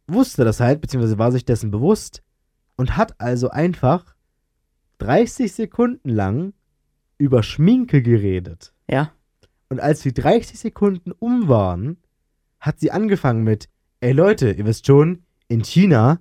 [0.07, 2.23] wusste das halt, beziehungsweise war sich dessen bewusst
[2.77, 4.15] und hat also einfach
[4.99, 6.53] 30 Sekunden lang
[7.19, 8.73] über Schminke geredet.
[8.89, 9.13] Ja.
[9.69, 11.99] Und als die 30 Sekunden um waren,
[12.61, 13.69] hat sie angefangen mit,
[14.01, 16.21] ey Leute, ihr wisst schon, in China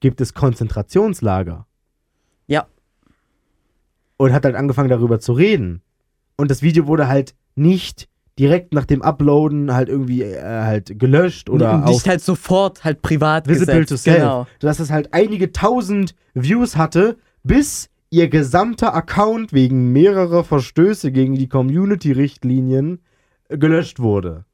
[0.00, 1.66] gibt es Konzentrationslager.
[2.46, 2.66] Ja.
[4.16, 5.82] Und hat halt angefangen darüber zu reden.
[6.36, 11.48] Und das Video wurde halt nicht direkt nach dem Uploaden halt irgendwie äh, halt gelöscht
[11.48, 13.88] oder nicht auf halt sofort halt privat Visible gesetzt.
[13.88, 14.16] to Self.
[14.16, 14.46] Genau.
[14.60, 21.34] Dass es halt einige tausend Views hatte, bis ihr gesamter Account wegen mehrerer Verstöße gegen
[21.34, 23.00] die Community-Richtlinien
[23.48, 24.44] äh, gelöscht wurde.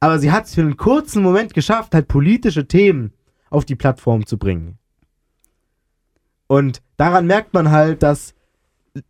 [0.00, 3.12] Aber sie hat es für einen kurzen Moment geschafft, halt politische Themen
[3.50, 4.78] auf die Plattform zu bringen.
[6.48, 8.34] Und daran merkt man halt, dass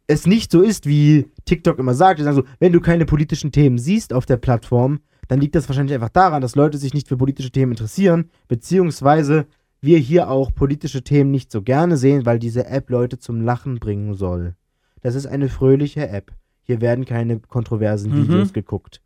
[0.07, 2.19] es nicht so ist, wie TikTok immer sagt.
[2.21, 5.69] Die sagen so, wenn du keine politischen Themen siehst auf der Plattform, dann liegt das
[5.69, 9.47] wahrscheinlich einfach daran, dass Leute sich nicht für politische Themen interessieren, beziehungsweise
[9.81, 13.81] wir hier auch politische Themen nicht so gerne sehen, weil diese App Leute zum Lachen
[13.81, 14.55] bringen soll.
[15.01, 16.33] Das ist eine fröhliche App.
[16.63, 18.23] Hier werden keine kontroversen Mhm.
[18.23, 19.01] Videos geguckt.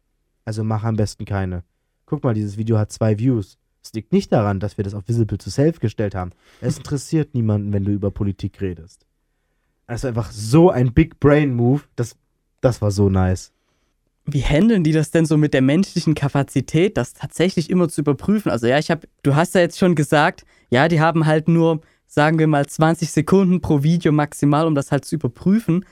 [0.45, 1.64] Also mach am besten keine.
[2.05, 3.57] Guck mal, dieses Video hat zwei Views.
[3.83, 6.33] Es liegt nicht daran, dass wir das auf Visible to Self gestellt haben.
[6.61, 9.05] Es interessiert niemanden, wenn du über Politik redest.
[9.87, 11.82] Das ist einfach so ein Big Brain Move.
[11.95, 12.16] Das,
[12.61, 13.53] das war so nice.
[14.24, 18.51] Wie handeln die das denn so mit der menschlichen Kapazität, das tatsächlich immer zu überprüfen?
[18.51, 21.80] Also ja, ich habe, du hast ja jetzt schon gesagt, ja, die haben halt nur,
[22.09, 25.84] sagen wir mal, 20 Sekunden pro Video maximal, um das halt zu überprüfen.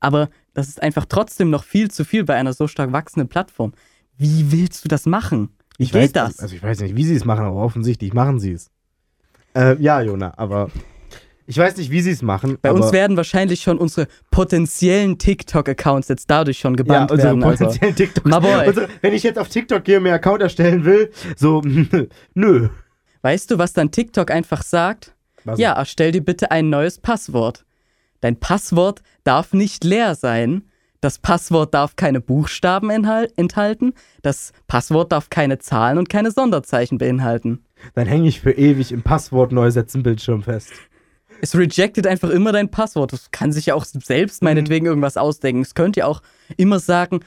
[0.00, 3.72] Aber das ist einfach trotzdem noch viel zu viel bei einer so stark wachsenden Plattform.
[4.18, 5.48] Wie willst du das machen?
[5.78, 6.40] Wie Ich geht weiß, das?
[6.40, 8.70] Also ich weiß nicht, wie sie es machen, aber offensichtlich machen sie es.
[9.54, 10.70] Äh, ja, Jona, aber
[11.46, 12.58] ich weiß nicht, wie sie es machen.
[12.62, 17.44] bei uns werden wahrscheinlich schon unsere potenziellen TikTok-Accounts jetzt dadurch schon ja, gebannt unsere werden.
[17.44, 17.64] Also.
[17.66, 18.10] potenziellen.
[18.24, 18.68] My boy.
[18.68, 21.62] Unsere, wenn ich jetzt auf TikTok gehe und mir einen Account erstellen will, so,
[22.34, 22.68] nö.
[23.22, 25.14] Weißt du, was dann TikTok einfach sagt?
[25.44, 25.58] Was?
[25.58, 27.64] Ja, erstell dir bitte ein neues Passwort.
[28.20, 30.62] Dein Passwort darf nicht leer sein.
[31.00, 33.92] Das Passwort darf keine Buchstaben enthal- enthalten.
[34.22, 37.64] Das Passwort darf keine Zahlen und keine Sonderzeichen beinhalten.
[37.94, 40.72] Dann hänge ich für ewig im Passwort neu setzen Bildschirm fest.
[41.42, 43.12] Es rejectet einfach immer dein Passwort.
[43.12, 45.62] Das kann sich ja auch selbst meinetwegen irgendwas ausdenken.
[45.62, 46.22] Es könnte ja auch
[46.56, 47.20] immer sagen,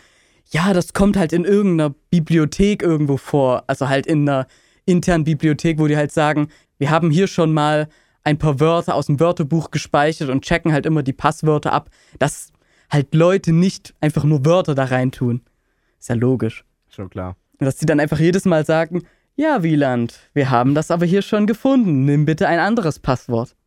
[0.52, 3.66] ja, das kommt halt in irgendeiner Bibliothek irgendwo vor.
[3.68, 4.48] Also halt in einer
[4.86, 6.48] internen Bibliothek, wo die halt sagen,
[6.78, 7.90] wir haben hier schon mal
[8.24, 12.54] ein paar Wörter aus dem Wörterbuch gespeichert und checken halt immer die Passwörter ab, dass
[12.90, 15.42] halt Leute nicht einfach nur Wörter da reintun.
[16.00, 16.64] Ist ja logisch.
[16.90, 17.36] Schon klar.
[17.60, 19.04] Und dass die dann einfach jedes Mal sagen,
[19.36, 22.06] ja, Wieland, wir haben das aber hier schon gefunden.
[22.06, 23.58] Nimm bitte ein anderes Passwort.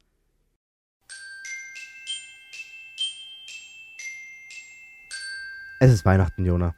[5.81, 6.75] Es ist Weihnachten, Jona.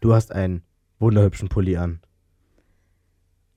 [0.00, 0.62] du hast einen
[1.00, 2.00] wunderhübschen Pulli an.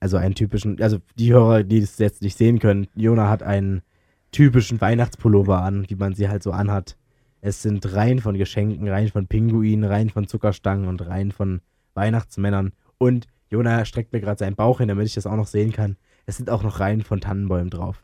[0.02, 3.84] Also einen typischen, also die Hörer, die es jetzt nicht sehen können, Jona hat einen
[4.32, 6.98] typischen Weihnachtspullover an, wie man sie halt so anhat.
[7.40, 11.62] Es sind Reihen von Geschenken, Reihen von Pinguinen, Reihen von Zuckerstangen und Reihen von
[11.94, 12.74] Weihnachtsmännern.
[12.98, 15.96] Und Jona streckt mir gerade seinen Bauch hin, damit ich das auch noch sehen kann.
[16.26, 18.02] Es sind auch noch Reihen von Tannenbäumen drauf.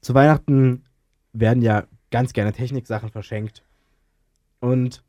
[0.00, 0.84] Zu Weihnachten
[1.32, 3.64] werden ja ganz gerne Techniksachen verschenkt.
[4.60, 5.04] Und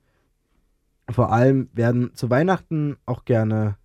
[1.09, 3.75] vor allem werden zu Weihnachten auch gerne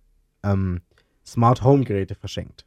[0.43, 0.81] ähm,
[1.25, 2.65] Smart Home Geräte verschenkt.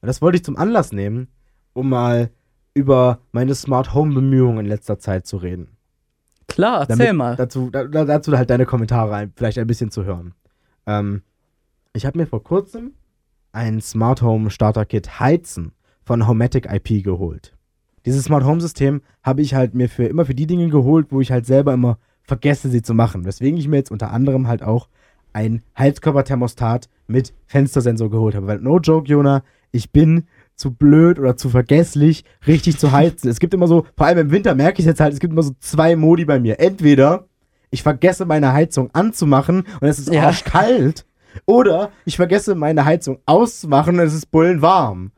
[0.00, 1.28] Und das wollte ich zum Anlass nehmen,
[1.72, 2.30] um mal
[2.74, 5.68] über meine Smart Home Bemühungen in letzter Zeit zu reden.
[6.48, 7.36] Klar, erzähl Damit mal.
[7.36, 10.34] Dazu, da, da- dazu halt deine Kommentare ein, vielleicht ein bisschen zu hören.
[10.86, 11.22] Ähm,
[11.94, 12.92] ich habe mir vor kurzem
[13.52, 15.72] ein Smart Home Starter Kit Heizen
[16.04, 17.54] von Homematic IP geholt.
[18.04, 21.20] Dieses Smart Home System habe ich halt mir für immer für die Dinge geholt, wo
[21.20, 23.24] ich halt selber immer vergesse, sie zu machen.
[23.24, 24.88] Weswegen ich mir jetzt unter anderem halt auch
[25.32, 28.46] ein Heizkörperthermostat mit Fenstersensor geholt habe.
[28.46, 30.24] Weil, no joke, Jona, ich bin
[30.54, 33.28] zu blöd oder zu vergesslich, richtig zu heizen.
[33.28, 35.32] Es gibt immer so, vor allem im Winter merke ich es jetzt halt, es gibt
[35.32, 36.58] immer so zwei Modi bei mir.
[36.58, 37.26] Entweder
[37.70, 40.24] ich vergesse meine Heizung anzumachen und es ist Ja.
[40.24, 41.04] arschkalt,
[41.44, 45.12] oder ich vergesse meine Heizung auszumachen und es ist bullenwarm.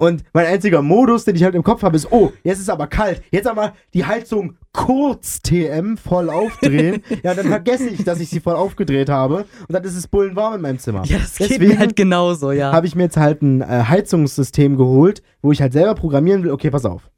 [0.00, 2.86] Und mein einziger Modus, den ich halt im Kopf habe, ist, oh, jetzt ist aber
[2.86, 3.22] kalt.
[3.30, 7.02] Jetzt aber die Heizung kurz TM voll aufdrehen.
[7.22, 9.44] ja, dann vergesse ich, dass ich sie voll aufgedreht habe.
[9.68, 11.04] Und dann ist es bullenwarm in meinem Zimmer.
[11.04, 12.72] Ja, das geht Deswegen mir halt genauso, ja.
[12.72, 16.52] habe ich mir jetzt halt ein äh, Heizungssystem geholt, wo ich halt selber programmieren will.
[16.52, 17.10] Okay, pass auf.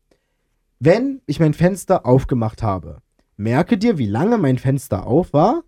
[0.81, 2.97] Wenn ich mein Fenster aufgemacht habe,
[3.37, 5.63] merke dir, wie lange mein Fenster auf war.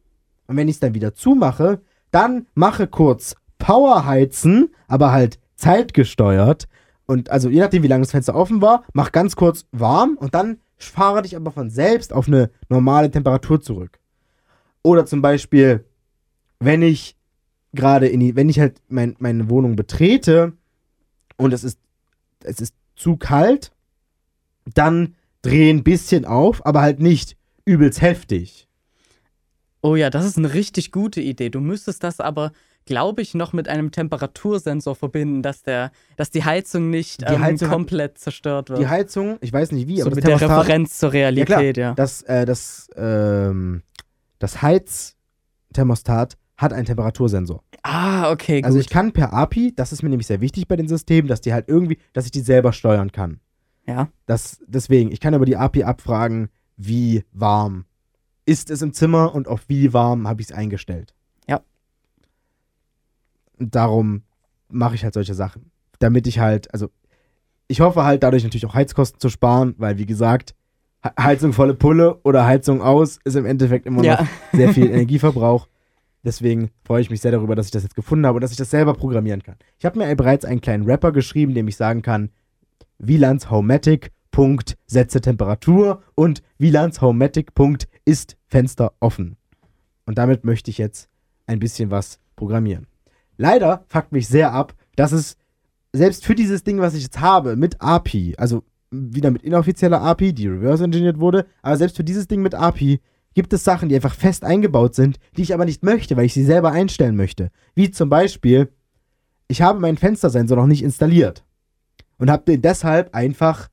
[0.48, 6.66] Und wenn ich es dann wieder zumache, dann mache kurz Powerheizen, aber halt zeitgesteuert.
[7.06, 10.34] Und also je nachdem, wie lange das Fenster offen war, mach ganz kurz warm und
[10.34, 13.98] dann fahre dich aber von selbst auf eine normale Temperatur zurück.
[14.82, 15.84] Oder zum Beispiel,
[16.60, 17.16] wenn ich
[17.72, 20.52] gerade in die, wenn ich halt mein, meine Wohnung betrete
[21.36, 21.78] und es ist,
[22.42, 23.72] es ist zu kalt,
[24.72, 28.68] dann dreh ein bisschen auf, aber halt nicht übelst heftig.
[29.82, 31.50] Oh ja, das ist eine richtig gute Idee.
[31.50, 32.52] Du müsstest das aber,
[32.86, 37.42] glaube ich, noch mit einem Temperatursensor verbinden, dass der, dass die Heizung nicht Die ähm,
[37.42, 38.80] Heizung komplett zerstört wird.
[38.80, 41.76] Die Heizung, ich weiß nicht wie, so aber mit der Referenz zur ja, klar, Realität,
[41.76, 41.94] ja.
[41.94, 43.82] das, äh, das, ähm,
[44.38, 47.62] das Heizthermostat hat einen Temperatursensor.
[47.82, 48.66] Ah, okay, gut.
[48.66, 51.40] Also ich kann per API, das ist mir nämlich sehr wichtig bei den Systemen, dass
[51.40, 53.40] die halt irgendwie, dass ich die selber steuern kann.
[53.86, 54.08] ja.
[54.26, 57.84] Das, deswegen, ich kann über die API abfragen, wie warm
[58.46, 61.14] ist es im Zimmer und auf wie warm habe ich es eingestellt.
[63.58, 64.22] Darum
[64.68, 65.70] mache ich halt solche Sachen.
[65.98, 66.90] Damit ich halt, also
[67.68, 70.54] ich hoffe halt dadurch natürlich auch Heizkosten zu sparen, weil wie gesagt,
[71.02, 74.26] He- Heizung volle Pulle oder Heizung aus ist im Endeffekt immer noch Ja.
[74.52, 75.68] sehr viel Energieverbrauch.
[76.24, 78.56] Deswegen freue ich mich sehr darüber, dass ich das jetzt gefunden habe und dass ich
[78.56, 79.56] das selber programmieren kann.
[79.78, 82.30] Ich habe mir bereits einen kleinen Rapper geschrieben, dem ich sagen kann,
[82.98, 84.10] Wielands Homematic.
[84.30, 87.54] Punkt, setze Temperatur und Wielands Homematic.
[87.54, 89.36] Punkt, ist Fenster offen.
[90.06, 91.08] Und damit möchte ich jetzt
[91.46, 92.86] ein bisschen was programmieren.
[93.36, 95.36] Leider fuckt mich sehr ab, dass es
[95.92, 100.32] selbst für dieses Ding, was ich jetzt habe, mit API, also wieder mit inoffizieller API,
[100.32, 103.00] die reverse engineert wurde, aber selbst für dieses Ding mit API
[103.34, 106.34] gibt es Sachen, die einfach fest eingebaut sind, die ich aber nicht möchte, weil ich
[106.34, 107.50] sie selber einstellen möchte.
[107.74, 108.68] Wie zum Beispiel,
[109.48, 111.44] ich habe meinen Fenstersensor noch nicht installiert
[112.18, 113.68] und habe den deshalb einfach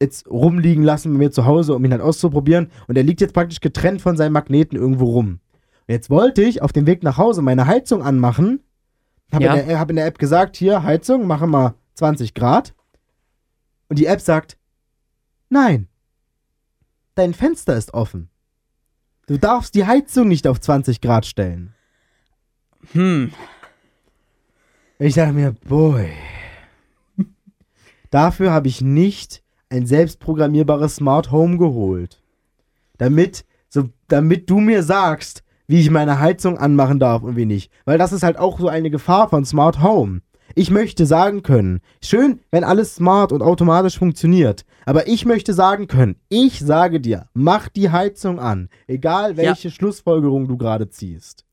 [0.00, 2.70] jetzt rumliegen lassen bei mir zu Hause, um ihn halt auszuprobieren.
[2.88, 5.40] Und er liegt jetzt praktisch getrennt von seinem Magneten irgendwo rum.
[5.86, 8.60] Und jetzt wollte ich auf dem Weg nach Hause meine Heizung anmachen.
[9.32, 9.54] Habe Ja.
[9.54, 12.74] in, der- hab in der App gesagt, hier, Heizung, mache mal 20 Grad.
[13.88, 14.56] Und die App sagt,
[15.48, 15.88] nein,
[17.14, 18.28] dein Fenster ist offen.
[19.26, 21.74] Du darfst die Heizung nicht auf 20 Grad stellen.
[22.92, 23.32] Hm.
[24.98, 26.10] Ich dachte mir, boy.
[28.10, 32.22] Dafür habe ich nicht ein selbstprogrammierbares Smart Home geholt.
[32.98, 37.72] Damit, so, damit du mir sagst, wie ich meine Heizung anmachen darf und wie nicht.
[37.84, 40.20] Weil das ist halt auch so eine Gefahr von Smart Home.
[40.54, 44.64] Ich möchte sagen können, schön, wenn alles smart und automatisch funktioniert.
[44.86, 48.68] Aber ich möchte sagen können, ich sage dir, mach die Heizung an.
[48.86, 51.44] Egal welche Schlussfolgerung du gerade ziehst.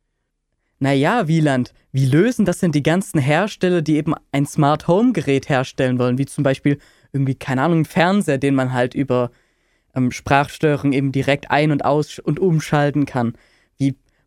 [0.79, 5.47] Naja, Wieland, wie lösen das denn die ganzen Hersteller, die eben ein Smart Home Gerät
[5.47, 6.79] herstellen wollen, wie zum Beispiel
[7.13, 9.31] irgendwie, keine Ahnung, ein Fernseher, den man halt über
[9.95, 13.33] ähm, Sprachsteuerung eben direkt ein- und aus- und umschalten kann.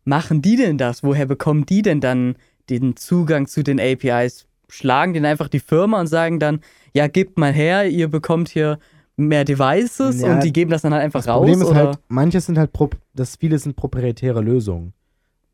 [0.05, 1.03] Machen die denn das?
[1.03, 2.35] Woher bekommen die denn dann
[2.69, 4.45] den Zugang zu den APIs?
[4.69, 6.59] Schlagen den einfach die Firma und sagen dann,
[6.93, 8.79] ja, gebt mal her, ihr bekommt hier
[9.17, 11.39] mehr Devices Ja, und die geben das dann halt einfach Das raus?
[11.39, 11.75] Problem ist oder?
[11.87, 12.71] halt, manches sind halt,
[13.13, 14.93] das viele sind proprietäre Lösungen.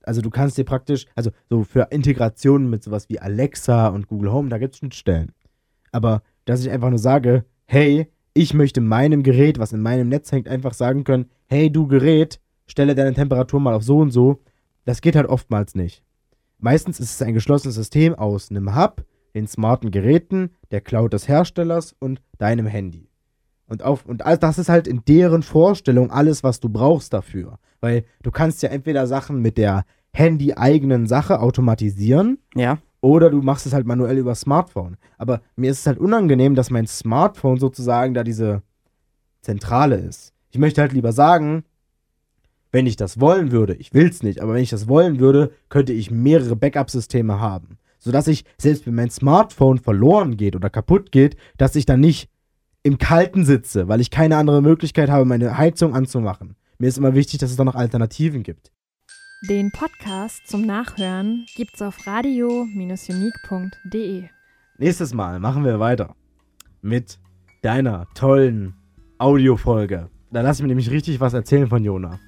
[0.04, 4.32] also du kannst dir praktisch, also so für Integrationen mit sowas wie Alexa und Google
[4.32, 5.32] Home, da gibt es Schnittstellen.
[5.92, 10.32] Aber dass ich einfach nur sage, hey, ich möchte meinem Gerät, was in meinem Netz
[10.32, 12.40] hängt, einfach sagen können, hey du Gerät,
[12.72, 14.40] stelle deine Temperatur mal auf so und so,
[14.86, 16.04] das geht halt oftmals nicht.
[16.60, 19.04] Meistens ist es ein geschlossenes System aus einem Hub,
[19.34, 23.10] den smarten Geräten, der Cloud des Herstellers und deinem Handy.
[23.68, 27.58] Und, auf, und all das ist halt in deren Vorstellung alles, was du brauchst dafür.
[27.80, 32.80] Weil du kannst ja entweder Sachen mit der Handy-eigenen Sache automatisieren Ja.
[33.00, 34.98] oder du machst es halt manuell über Smartphone.
[35.18, 38.62] Aber mir ist es halt unangenehm, dass mein Smartphone sozusagen da diese
[39.42, 40.34] Zentrale ist.
[40.52, 41.64] Ich möchte halt lieber sagen,
[42.72, 45.52] wenn ich das wollen würde, ich will es nicht, aber wenn ich das wollen würde,
[45.70, 47.78] könnte ich mehrere Backup-Systeme haben.
[48.00, 52.30] Sodass ich, selbst wenn mein Smartphone verloren geht oder kaputt geht, dass ich dann nicht
[52.84, 56.56] im Kalten sitze, weil ich keine andere Möglichkeit habe, meine Heizung anzumachen.
[56.80, 58.72] Mir ist immer wichtig, dass es da noch Alternativen gibt.
[59.48, 64.24] Den Podcast zum Nachhören gibt's auf radio-unique.de.
[64.78, 66.16] Nächstes Mal machen wir weiter
[66.82, 67.20] mit
[67.62, 68.74] deiner tollen
[69.20, 70.10] Audiofolge.
[70.32, 72.20] Da lass ich mir nämlich richtig was erzählen von Jona.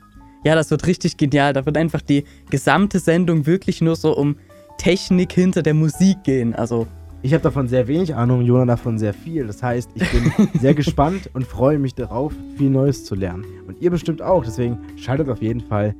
[0.44, 1.54] Ja, das wird richtig genial.
[1.54, 4.36] Da wird einfach die gesamte Sendung wirklich nur so um
[4.78, 6.54] Technik hinter der Musik gehen.
[6.56, 6.88] Also,
[7.22, 9.48] Ich habe davon sehr wenig Ahnung, Jona davon sehr viel.
[9.48, 13.46] Das heißt, ich bin sehr gespannt und freue mich darauf, viel Neues zu lernen.
[13.68, 14.44] Und ihr bestimmt auch.
[14.44, 15.96] Deswegen schaltet auf jeden Fall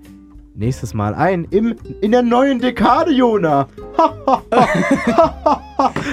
[0.56, 3.68] nächstes Mal ein im, in der neuen Dekade, Jona.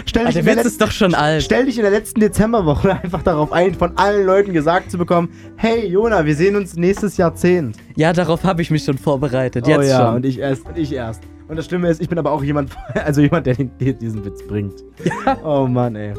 [0.06, 1.42] Stell dich in der der Witz ist doch schon alt.
[1.42, 5.30] Stell dich in der letzten Dezemberwoche einfach darauf ein, von allen Leuten gesagt zu bekommen,
[5.56, 7.76] hey Jona, wir sehen uns nächstes Jahrzehnt.
[7.96, 9.64] Ja, darauf habe ich mich schon vorbereitet.
[9.66, 10.16] oh Jetzt ja, schon.
[10.16, 11.22] und ich erst, und ich erst.
[11.48, 12.70] Und das Schlimme ist, ich bin aber auch jemand,
[13.04, 14.84] also jemand, der den, diesen Witz bringt.
[15.44, 16.14] Oh Mann, ey.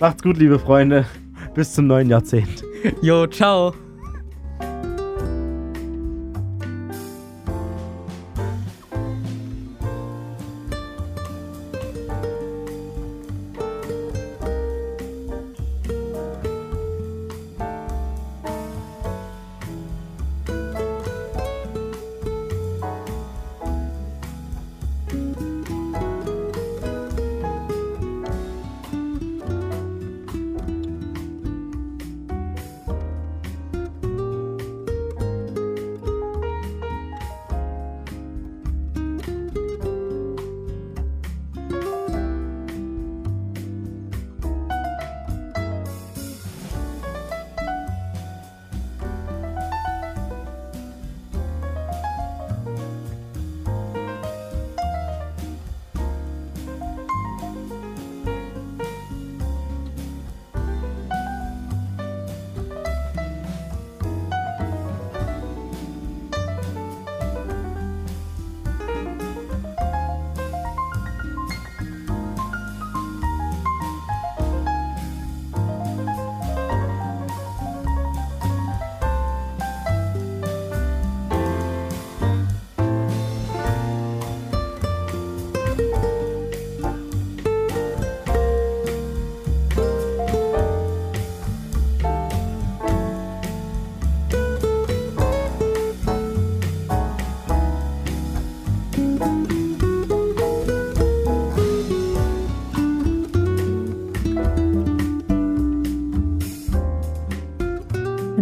[0.00, 1.04] Macht's gut, liebe Freunde.
[1.54, 2.62] Bis zum neuen Jahrzehnt.
[3.02, 3.74] Jo, ciao.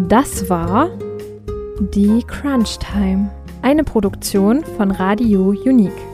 [0.09, 0.88] Das war
[1.92, 3.30] die Crunch Time,
[3.61, 6.07] eine Produktion von Radio Unique.